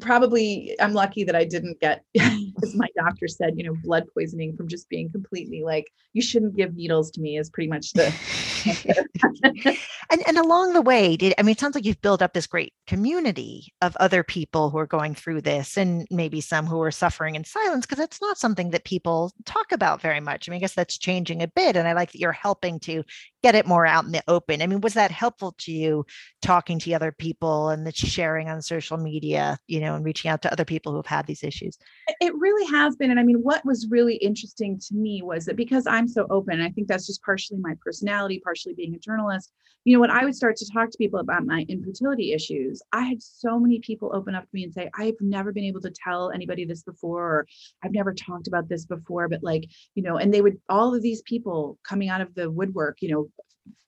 probably 0.00 0.76
I'm 0.80 0.92
lucky 0.92 1.24
that 1.24 1.36
I 1.36 1.44
didn't 1.44 1.80
get, 1.80 2.04
as 2.62 2.74
my 2.74 2.88
doctor 2.96 3.28
said, 3.28 3.54
you 3.56 3.64
know, 3.64 3.74
blood 3.82 4.04
poisoning 4.14 4.56
from 4.56 4.68
just 4.68 4.88
being 4.88 5.10
completely 5.10 5.62
like, 5.62 5.86
you 6.12 6.22
shouldn't 6.22 6.56
give 6.56 6.74
needles 6.74 7.10
to 7.12 7.20
me 7.20 7.38
is 7.38 7.50
pretty 7.50 7.68
much 7.68 7.92
the. 7.92 8.12
and 10.10 10.22
and 10.26 10.38
along 10.38 10.74
the 10.74 10.82
way, 10.82 11.16
did 11.16 11.34
I 11.38 11.42
mean, 11.42 11.52
it 11.52 11.60
sounds 11.60 11.74
like 11.74 11.84
you've 11.84 12.02
built 12.02 12.20
up 12.20 12.34
this 12.34 12.46
great 12.46 12.74
community 12.86 13.72
of 13.80 13.96
other 13.96 14.22
people 14.22 14.70
who 14.70 14.78
are 14.78 14.86
going 14.86 15.14
through 15.14 15.42
this, 15.42 15.76
and 15.76 16.06
maybe 16.10 16.40
some 16.40 16.66
who 16.66 16.82
are 16.82 16.90
suffering 16.90 17.36
in 17.36 17.44
silence 17.44 17.86
because 17.86 18.02
it's 18.02 18.20
not 18.20 18.38
something 18.38 18.70
that 18.70 18.84
people 18.84 19.32
talk 19.46 19.72
about 19.72 20.02
very 20.02 20.20
much. 20.20 20.48
I 20.48 20.50
mean, 20.50 20.58
I 20.58 20.60
guess 20.60 20.74
that's 20.74 20.98
changing 20.98 21.42
a 21.42 21.48
bit, 21.48 21.76
and 21.76 21.88
I 21.88 21.92
like 21.92 22.12
that 22.12 22.20
you're 22.20 22.32
helping 22.32 22.80
to 22.80 23.02
get 23.42 23.54
it 23.54 23.66
more 23.66 23.86
out 23.86 24.04
in 24.04 24.12
the 24.12 24.22
open. 24.28 24.60
I 24.60 24.66
mean, 24.66 24.80
was 24.80 24.94
that 24.94 25.10
helpful 25.10 25.54
to 25.60 25.72
you 25.72 26.04
talking 26.42 26.78
to 26.80 26.92
other 26.92 27.12
people 27.12 27.70
and 27.70 27.86
the 27.86 27.92
sharing 27.92 28.48
on 28.48 28.62
social 28.62 28.98
media, 28.98 29.58
you 29.66 29.79
know, 29.80 29.94
and 29.94 30.04
reaching 30.04 30.30
out 30.30 30.42
to 30.42 30.52
other 30.52 30.64
people 30.64 30.92
who've 30.92 31.06
had 31.06 31.26
these 31.26 31.42
issues? 31.42 31.78
It 32.20 32.34
really 32.34 32.66
has 32.70 32.96
been. 32.96 33.10
And 33.10 33.20
I 33.20 33.22
mean, 33.22 33.38
what 33.38 33.64
was 33.64 33.88
really 33.90 34.16
interesting 34.16 34.78
to 34.88 34.94
me 34.94 35.22
was 35.22 35.44
that 35.46 35.56
because 35.56 35.86
I'm 35.86 36.08
so 36.08 36.26
open, 36.30 36.60
I 36.60 36.70
think 36.70 36.88
that's 36.88 37.06
just 37.06 37.22
partially 37.22 37.58
my 37.58 37.74
personality, 37.84 38.40
partially 38.44 38.74
being 38.74 38.94
a 38.94 38.98
journalist. 38.98 39.52
You 39.84 39.94
know, 39.94 40.00
when 40.00 40.10
I 40.10 40.24
would 40.24 40.34
start 40.34 40.56
to 40.56 40.70
talk 40.72 40.90
to 40.90 40.98
people 40.98 41.20
about 41.20 41.46
my 41.46 41.64
infertility 41.68 42.32
issues, 42.32 42.82
I 42.92 43.02
had 43.02 43.22
so 43.22 43.58
many 43.58 43.78
people 43.80 44.10
open 44.14 44.34
up 44.34 44.44
to 44.44 44.50
me 44.52 44.64
and 44.64 44.74
say, 44.74 44.90
I've 44.94 45.14
never 45.20 45.52
been 45.52 45.64
able 45.64 45.80
to 45.80 45.90
tell 46.04 46.30
anybody 46.30 46.64
this 46.66 46.82
before, 46.82 47.24
or 47.24 47.46
I've 47.82 47.92
never 47.92 48.12
talked 48.12 48.46
about 48.46 48.68
this 48.68 48.84
before, 48.84 49.28
but 49.28 49.42
like, 49.42 49.64
you 49.94 50.02
know, 50.02 50.18
and 50.18 50.34
they 50.34 50.42
would, 50.42 50.58
all 50.68 50.94
of 50.94 51.02
these 51.02 51.22
people 51.22 51.78
coming 51.88 52.10
out 52.10 52.20
of 52.20 52.34
the 52.34 52.50
woodwork, 52.50 52.98
you 53.00 53.10
know, 53.10 53.30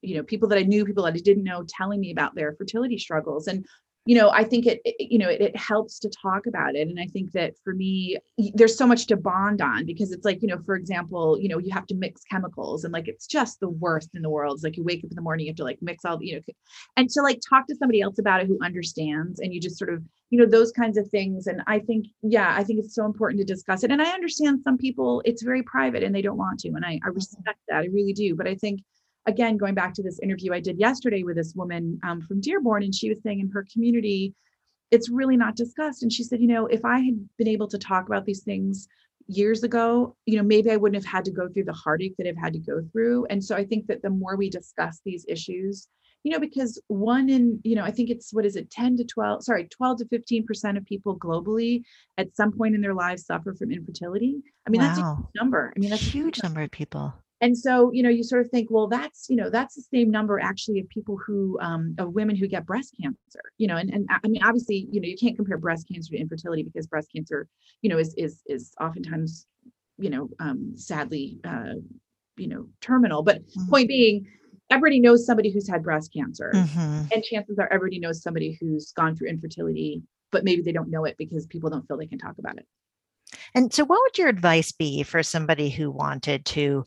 you 0.00 0.16
know 0.16 0.22
people 0.22 0.48
that 0.48 0.58
i 0.58 0.62
knew 0.62 0.84
people 0.84 1.04
that 1.04 1.14
i 1.14 1.18
didn't 1.18 1.44
know 1.44 1.64
telling 1.68 2.00
me 2.00 2.10
about 2.10 2.34
their 2.34 2.54
fertility 2.54 2.98
struggles 2.98 3.46
and 3.46 3.64
you 4.04 4.16
know 4.16 4.30
i 4.30 4.42
think 4.42 4.66
it, 4.66 4.80
it 4.84 4.96
you 4.98 5.18
know 5.18 5.28
it, 5.28 5.40
it, 5.40 5.56
helps 5.56 5.98
to 6.00 6.10
talk 6.10 6.46
about 6.46 6.74
it. 6.74 6.88
And 6.88 6.98
i 6.98 7.06
think 7.06 7.32
that 7.32 7.54
for 7.62 7.74
me 7.74 8.18
there's 8.54 8.76
so 8.76 8.86
much 8.86 9.06
to 9.06 9.16
bond 9.16 9.60
on 9.60 9.86
because 9.86 10.12
it's 10.12 10.24
like 10.24 10.42
you 10.42 10.48
know 10.48 10.58
for 10.64 10.74
example 10.74 11.38
you 11.40 11.48
know 11.48 11.58
you 11.58 11.70
have 11.72 11.86
to 11.86 11.94
mix 11.94 12.22
chemicals 12.24 12.84
and 12.84 12.92
like 12.92 13.08
it's 13.08 13.26
just 13.26 13.60
the 13.60 13.68
worst 13.68 14.10
in 14.14 14.22
the 14.22 14.30
world. 14.30 14.56
It's 14.56 14.64
like 14.64 14.76
you 14.76 14.84
wake 14.84 15.04
up 15.04 15.10
in 15.10 15.16
the 15.16 15.22
morning 15.22 15.46
you 15.46 15.50
have 15.50 15.56
to 15.56 15.64
like 15.64 15.78
mix 15.80 16.04
all 16.04 16.18
the, 16.18 16.26
you 16.26 16.34
know 16.36 16.42
and 16.96 17.08
to 17.10 17.22
like 17.22 17.40
talk 17.48 17.66
to 17.68 17.76
somebody 17.76 18.00
else 18.00 18.18
about 18.18 18.40
it 18.40 18.48
who 18.48 18.58
understands 18.62 19.40
and 19.40 19.54
you 19.54 19.60
just 19.60 19.78
sort 19.78 19.92
of 19.92 20.02
you 20.30 20.38
know 20.38 20.46
those 20.46 20.72
kinds 20.72 20.96
of 20.96 21.08
things. 21.08 21.46
And 21.46 21.62
i 21.66 21.78
think 21.78 22.06
yeah 22.22 22.54
i 22.56 22.64
think 22.64 22.80
it's 22.80 22.94
so 22.94 23.04
important 23.04 23.38
to 23.40 23.44
discuss 23.44 23.84
it. 23.84 23.92
And 23.92 24.02
i 24.02 24.10
understand 24.10 24.60
some 24.64 24.78
people 24.78 25.22
it's 25.24 25.42
very 25.42 25.62
private 25.62 26.02
and 26.02 26.14
they 26.14 26.22
don't 26.22 26.38
want 26.38 26.58
to. 26.60 26.68
And 26.70 26.84
i, 26.84 26.92
I 26.92 26.94
mm-hmm. 26.94 27.14
respect 27.14 27.58
that. 27.68 27.82
I 27.82 27.86
really 27.86 28.14
do. 28.14 28.34
But 28.34 28.48
i 28.48 28.56
think 28.56 28.80
again, 29.26 29.56
going 29.56 29.74
back 29.74 29.94
to 29.94 30.02
this 30.02 30.18
interview 30.20 30.52
I 30.52 30.60
did 30.60 30.78
yesterday 30.78 31.22
with 31.22 31.36
this 31.36 31.54
woman 31.54 32.00
um, 32.04 32.20
from 32.20 32.40
Dearborn, 32.40 32.82
and 32.82 32.94
she 32.94 33.08
was 33.08 33.22
saying 33.22 33.40
in 33.40 33.50
her 33.50 33.66
community, 33.72 34.34
it's 34.90 35.08
really 35.08 35.36
not 35.36 35.56
discussed. 35.56 36.02
And 36.02 36.12
she 36.12 36.24
said, 36.24 36.40
you 36.40 36.48
know, 36.48 36.66
if 36.66 36.84
I 36.84 37.00
had 37.00 37.28
been 37.38 37.48
able 37.48 37.68
to 37.68 37.78
talk 37.78 38.06
about 38.06 38.26
these 38.26 38.42
things 38.42 38.88
years 39.26 39.62
ago, 39.62 40.16
you 40.26 40.36
know, 40.36 40.42
maybe 40.42 40.70
I 40.70 40.76
wouldn't 40.76 41.02
have 41.02 41.10
had 41.10 41.24
to 41.26 41.30
go 41.30 41.48
through 41.48 41.64
the 41.64 41.72
heartache 41.72 42.14
that 42.18 42.28
I've 42.28 42.36
had 42.36 42.52
to 42.52 42.58
go 42.58 42.82
through. 42.92 43.26
And 43.30 43.42
so 43.42 43.56
I 43.56 43.64
think 43.64 43.86
that 43.86 44.02
the 44.02 44.10
more 44.10 44.36
we 44.36 44.50
discuss 44.50 45.00
these 45.04 45.24
issues, 45.28 45.88
you 46.24 46.30
know, 46.30 46.38
because 46.38 46.80
one 46.88 47.28
in, 47.28 47.60
you 47.64 47.74
know, 47.74 47.84
I 47.84 47.90
think 47.90 48.10
it's 48.10 48.32
what 48.32 48.44
is 48.44 48.54
it, 48.56 48.70
10 48.70 48.98
to 48.98 49.04
12, 49.04 49.44
sorry, 49.44 49.64
12 49.68 49.98
to 49.98 50.04
15% 50.06 50.76
of 50.76 50.84
people 50.84 51.18
globally 51.18 51.82
at 52.18 52.36
some 52.36 52.52
point 52.52 52.74
in 52.74 52.80
their 52.80 52.94
lives 52.94 53.26
suffer 53.26 53.54
from 53.54 53.72
infertility. 53.72 54.36
I 54.66 54.70
mean, 54.70 54.82
wow. 54.82 54.88
that's 54.88 55.00
a 55.00 55.16
number. 55.34 55.72
I 55.74 55.78
mean, 55.80 55.90
that's 55.90 56.02
a 56.02 56.10
huge 56.10 56.42
number 56.42 56.62
of 56.62 56.70
people 56.70 57.14
and 57.42 57.58
so 57.58 57.90
you 57.92 58.02
know 58.02 58.08
you 58.08 58.22
sort 58.22 58.40
of 58.40 58.50
think 58.50 58.70
well 58.70 58.86
that's 58.86 59.26
you 59.28 59.36
know 59.36 59.50
that's 59.50 59.74
the 59.74 59.82
same 59.92 60.10
number 60.10 60.40
actually 60.40 60.78
of 60.80 60.88
people 60.88 61.18
who 61.26 61.58
um, 61.60 61.94
of 61.98 62.14
women 62.14 62.36
who 62.36 62.48
get 62.48 62.64
breast 62.64 62.94
cancer 63.02 63.42
you 63.58 63.66
know 63.66 63.76
and, 63.76 63.90
and 63.90 64.08
i 64.10 64.28
mean 64.28 64.42
obviously 64.42 64.88
you 64.90 65.00
know 65.00 65.06
you 65.06 65.16
can't 65.16 65.36
compare 65.36 65.58
breast 65.58 65.86
cancer 65.92 66.12
to 66.12 66.18
infertility 66.18 66.62
because 66.62 66.86
breast 66.86 67.08
cancer 67.14 67.46
you 67.82 67.90
know 67.90 67.98
is 67.98 68.14
is 68.16 68.40
is 68.46 68.72
oftentimes 68.80 69.46
you 69.98 70.08
know 70.08 70.30
um, 70.40 70.72
sadly 70.74 71.38
uh, 71.44 71.74
you 72.36 72.48
know 72.48 72.66
terminal 72.80 73.22
but 73.22 73.42
mm-hmm. 73.42 73.68
point 73.68 73.88
being 73.88 74.26
everybody 74.70 75.00
knows 75.00 75.26
somebody 75.26 75.52
who's 75.52 75.68
had 75.68 75.82
breast 75.82 76.10
cancer 76.14 76.50
mm-hmm. 76.54 77.02
and 77.12 77.22
chances 77.24 77.58
are 77.58 77.70
everybody 77.70 77.98
knows 77.98 78.22
somebody 78.22 78.56
who's 78.58 78.92
gone 78.92 79.14
through 79.14 79.28
infertility 79.28 80.02
but 80.30 80.44
maybe 80.44 80.62
they 80.62 80.72
don't 80.72 80.90
know 80.90 81.04
it 81.04 81.16
because 81.18 81.46
people 81.46 81.68
don't 81.68 81.86
feel 81.86 81.98
they 81.98 82.06
can 82.06 82.18
talk 82.18 82.36
about 82.38 82.56
it 82.56 82.66
and 83.54 83.72
so 83.72 83.84
what 83.84 84.00
would 84.02 84.16
your 84.16 84.28
advice 84.28 84.72
be 84.72 85.02
for 85.02 85.22
somebody 85.22 85.68
who 85.68 85.90
wanted 85.90 86.44
to 86.46 86.86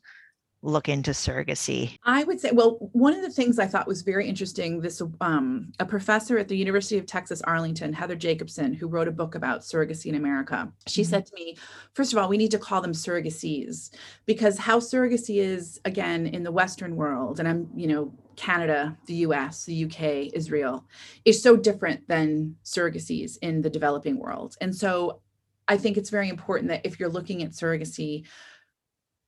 look 0.66 0.90
into 0.90 1.12
surrogacy? 1.12 1.98
I 2.04 2.24
would 2.24 2.40
say, 2.40 2.52
well, 2.52 2.78
one 2.92 3.14
of 3.14 3.22
the 3.22 3.30
things 3.30 3.60
I 3.60 3.68
thought 3.68 3.88
was 3.88 4.02
very 4.02 4.28
interesting, 4.28 4.82
this 4.82 5.02
um, 5.22 5.72
a 5.80 5.86
professor 5.86 6.38
at 6.38 6.48
the 6.48 6.58
University 6.58 6.98
of 6.98 7.06
Texas 7.06 7.42
Arlington, 7.44 7.94
Heather 7.94 8.16
Jacobson, 8.16 8.74
who 8.74 8.88
wrote 8.88 9.08
a 9.08 9.12
book 9.12 9.36
about 9.36 9.62
surrogacy 9.62 10.08
in 10.08 10.16
America. 10.16 10.72
She 10.88 11.02
mm-hmm. 11.02 11.10
said 11.10 11.26
to 11.28 11.36
me, 11.36 11.58
first 11.94 12.12
of 12.12 12.20
all, 12.20 12.28
we 12.28 12.38
need 12.38 12.52
to 12.52 12.60
call 12.60 12.82
them 12.82 12.94
surrogacies 12.94 13.92
because 14.26 14.58
how 14.58 14.80
surrogacy 14.80 15.38
is 15.38 15.80
again 15.86 16.28
in 16.28 16.44
the 16.44 16.52
Western 16.52 16.96
world, 16.96 17.40
and 17.40 17.48
I'm, 17.48 17.70
you 17.76 17.88
know, 17.88 18.14
Canada, 18.36 18.98
the 19.06 19.16
US, 19.28 19.66
the 19.66 19.86
UK, 19.86 20.34
Israel, 20.34 20.86
is 21.24 21.42
so 21.42 21.56
different 21.56 22.08
than 22.08 22.56
surrogacies 22.66 23.38
in 23.42 23.62
the 23.62 23.70
developing 23.70 24.20
world. 24.20 24.56
And 24.60 24.76
so 24.76 25.22
I 25.68 25.78
think 25.78 25.98
it's 25.98 26.10
very 26.10 26.30
important 26.30 26.70
that 26.70 26.86
if 26.86 27.00
you're 27.00 27.10
looking 27.10 27.44
at 27.44 27.52
surrogacy, 27.52 28.26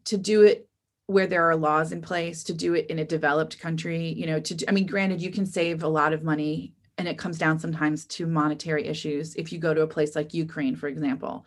to 0.06 0.18
do 0.18 0.44
it 0.44 0.68
where 1.08 1.28
there 1.28 1.50
are 1.50 1.56
laws 1.56 1.92
in 1.92 2.02
place 2.02 2.44
to 2.44 2.54
do 2.54 2.74
it 2.74 2.86
in 2.88 3.00
a 3.00 3.06
developed 3.06 3.60
country 3.60 4.14
you 4.14 4.26
know 4.26 4.40
to 4.40 4.56
do, 4.56 4.66
i 4.68 4.72
mean 4.72 4.86
granted 4.86 5.22
you 5.22 5.32
can 5.32 5.46
save 5.46 5.84
a 5.84 5.88
lot 5.88 6.14
of 6.14 6.24
money 6.24 6.74
and 6.98 7.08
it 7.08 7.18
comes 7.18 7.38
down 7.38 7.60
sometimes 7.60 8.06
to 8.06 8.26
monetary 8.26 8.88
issues 8.88 9.36
if 9.36 9.52
you 9.52 9.60
go 9.60 9.74
to 9.74 9.82
a 9.82 9.88
place 9.88 10.16
like 10.16 10.34
Ukraine 10.34 10.76
for 10.76 10.88
example 10.88 11.46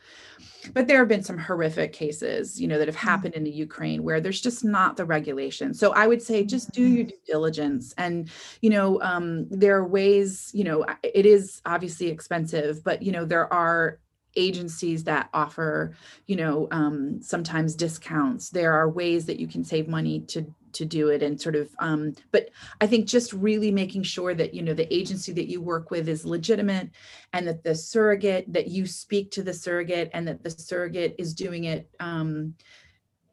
but 0.75 0.87
there 0.87 0.99
have 0.99 1.09
been 1.09 1.23
some 1.23 1.38
horrific 1.38 1.92
cases 1.92 2.61
you 2.61 2.68
know 2.68 2.79
that 2.79 2.88
have 2.88 2.96
mm-hmm. 2.96 3.09
happened 3.09 3.35
in 3.35 3.44
the 3.44 3.51
Ukraine 3.51 4.03
where 4.03 4.20
there's 4.20 4.40
just 4.40 4.64
not 4.64 4.96
the 4.96 5.05
regulation 5.05 5.75
so 5.75 5.92
i 5.92 6.07
would 6.07 6.23
say 6.23 6.44
just 6.44 6.70
do 6.73 6.83
your 6.83 7.05
mm-hmm. 7.05 7.09
due 7.09 7.33
diligence 7.33 7.94
and 7.99 8.31
you 8.61 8.70
know 8.70 9.01
um, 9.03 9.49
there 9.51 9.77
are 9.77 9.87
ways 9.87 10.51
you 10.55 10.64
know 10.64 10.85
it 11.03 11.27
is 11.27 11.61
obviously 11.66 12.09
expensive 12.09 12.83
but 12.85 13.03
you 13.03 13.12
know 13.12 13.25
there 13.25 13.53
are 13.53 13.99
agencies 14.36 15.04
that 15.04 15.28
offer 15.34 15.94
you 16.26 16.36
know 16.36 16.68
um, 16.70 17.20
sometimes 17.22 17.74
discounts. 17.74 18.50
There 18.50 18.72
are 18.72 18.88
ways 18.88 19.26
that 19.26 19.40
you 19.40 19.46
can 19.46 19.64
save 19.64 19.88
money 19.88 20.20
to 20.28 20.46
to 20.72 20.84
do 20.84 21.08
it 21.08 21.22
and 21.22 21.40
sort 21.40 21.56
of 21.56 21.68
um, 21.80 22.14
but 22.30 22.50
i 22.80 22.86
think 22.86 23.06
just 23.06 23.32
really 23.32 23.70
making 23.70 24.02
sure 24.02 24.34
that 24.34 24.54
you 24.54 24.62
know 24.62 24.74
the 24.74 24.92
agency 24.94 25.32
that 25.32 25.48
you 25.48 25.60
work 25.60 25.90
with 25.90 26.08
is 26.08 26.24
legitimate 26.24 26.90
and 27.32 27.46
that 27.46 27.64
the 27.64 27.74
surrogate 27.74 28.50
that 28.52 28.68
you 28.68 28.86
speak 28.86 29.30
to 29.30 29.42
the 29.42 29.52
surrogate 29.52 30.10
and 30.12 30.26
that 30.26 30.42
the 30.42 30.50
surrogate 30.50 31.14
is 31.18 31.34
doing 31.34 31.64
it 31.64 31.88
um, 32.00 32.54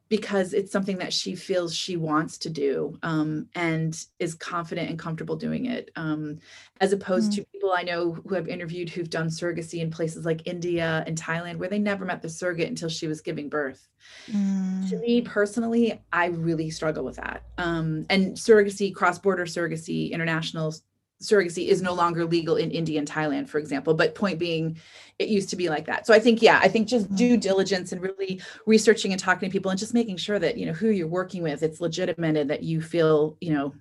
because 0.08 0.54
it's 0.54 0.72
something 0.72 0.98
that 0.98 1.12
she 1.12 1.34
feels 1.34 1.74
she 1.74 1.96
wants 1.96 2.38
to 2.38 2.50
do 2.50 2.98
um, 3.02 3.46
and 3.54 4.06
is 4.18 4.34
confident 4.34 4.88
and 4.88 4.98
comfortable 4.98 5.36
doing 5.36 5.66
it 5.66 5.90
um, 5.96 6.38
as 6.80 6.92
opposed 6.92 7.32
mm-hmm. 7.32 7.42
to 7.42 7.48
people 7.52 7.72
i 7.72 7.82
know 7.82 8.12
who 8.12 8.34
have 8.34 8.48
interviewed 8.48 8.88
who've 8.88 9.10
done 9.10 9.28
surrogacy 9.28 9.80
in 9.80 9.90
places 9.90 10.24
like 10.24 10.46
india 10.46 11.04
and 11.06 11.20
thailand 11.20 11.56
where 11.56 11.68
they 11.68 11.78
never 11.78 12.04
met 12.04 12.22
the 12.22 12.28
surrogate 12.28 12.68
until 12.68 12.88
she 12.88 13.06
was 13.06 13.20
giving 13.20 13.48
birth 13.48 13.88
mm. 14.30 14.88
to 14.88 14.96
me 14.98 15.20
personally 15.20 16.00
i 16.12 16.26
really 16.26 16.70
struggle 16.70 17.04
with 17.04 17.16
that 17.16 17.42
um, 17.58 18.06
and 18.08 18.36
surrogacy 18.36 18.94
cross-border 18.94 19.44
surrogacy 19.44 20.10
international 20.10 20.72
surrogacy 21.22 21.66
is 21.66 21.82
no 21.82 21.92
longer 21.92 22.24
legal 22.24 22.56
in 22.56 22.70
India 22.70 22.98
and 22.98 23.08
Thailand, 23.08 23.48
for 23.48 23.58
example. 23.58 23.94
But 23.94 24.14
point 24.14 24.38
being, 24.38 24.78
it 25.18 25.28
used 25.28 25.50
to 25.50 25.56
be 25.56 25.68
like 25.68 25.86
that. 25.86 26.06
So 26.06 26.14
I 26.14 26.20
think, 26.20 26.40
yeah, 26.40 26.60
I 26.62 26.68
think 26.68 26.88
just 26.88 27.12
due 27.14 27.32
mm-hmm. 27.32 27.40
diligence 27.40 27.92
and 27.92 28.00
really 28.00 28.40
researching 28.66 29.12
and 29.12 29.20
talking 29.20 29.48
to 29.48 29.52
people 29.52 29.70
and 29.70 29.78
just 29.78 29.94
making 29.94 30.16
sure 30.16 30.38
that, 30.38 30.56
you 30.56 30.66
know, 30.66 30.72
who 30.72 30.90
you're 30.90 31.08
working 31.08 31.42
with, 31.42 31.62
it's 31.62 31.80
legitimate 31.80 32.36
and 32.36 32.50
that 32.50 32.62
you 32.62 32.80
feel, 32.80 33.36
you 33.40 33.52
know, 33.52 33.74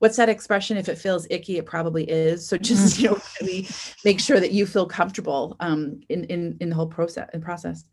what's 0.00 0.16
that 0.16 0.28
expression? 0.28 0.76
If 0.76 0.88
it 0.88 0.98
feels 0.98 1.26
icky, 1.30 1.58
it 1.58 1.64
probably 1.64 2.04
is. 2.04 2.46
So 2.46 2.58
just, 2.58 2.96
mm-hmm. 2.96 3.02
you 3.02 3.10
know, 3.10 3.22
really 3.40 3.68
make 4.04 4.20
sure 4.20 4.40
that 4.40 4.52
you 4.52 4.66
feel 4.66 4.86
comfortable 4.86 5.56
um, 5.60 6.00
in, 6.08 6.24
in, 6.24 6.56
in 6.60 6.68
the 6.68 6.74
whole 6.74 6.88
process 6.88 7.30
and 7.32 7.42
process. 7.42 7.84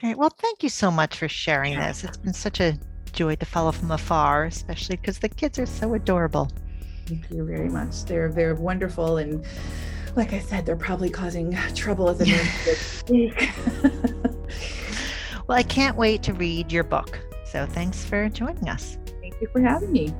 Great. 0.00 0.16
Well, 0.16 0.30
thank 0.38 0.62
you 0.62 0.68
so 0.68 0.90
much 0.90 1.18
for 1.18 1.28
sharing 1.28 1.78
this. 1.78 2.04
It's 2.04 2.16
been 2.16 2.32
such 2.32 2.60
a 2.60 2.78
joy 3.12 3.36
to 3.36 3.46
follow 3.46 3.70
from 3.72 3.90
afar, 3.90 4.44
especially 4.44 4.96
because 4.96 5.18
the 5.18 5.28
kids 5.28 5.58
are 5.58 5.66
so 5.66 5.94
adorable. 5.94 6.50
Thank 7.06 7.30
you 7.30 7.44
very 7.44 7.68
much. 7.68 8.04
They're 8.04 8.30
they're 8.30 8.54
wonderful 8.54 9.18
and 9.18 9.44
like 10.16 10.32
I 10.32 10.38
said, 10.38 10.64
they're 10.64 10.76
probably 10.76 11.10
causing 11.10 11.56
trouble 11.74 12.08
at 12.08 12.18
the 12.18 13.04
week. 13.10 13.50
well, 15.48 15.58
I 15.58 15.62
can't 15.62 15.96
wait 15.96 16.22
to 16.24 16.32
read 16.32 16.70
your 16.70 16.84
book. 16.84 17.18
So 17.44 17.66
thanks 17.66 18.04
for 18.04 18.28
joining 18.28 18.68
us. 18.68 18.96
Thank 19.20 19.40
you 19.40 19.48
for 19.48 19.60
having 19.60 19.92
me. 19.92 20.14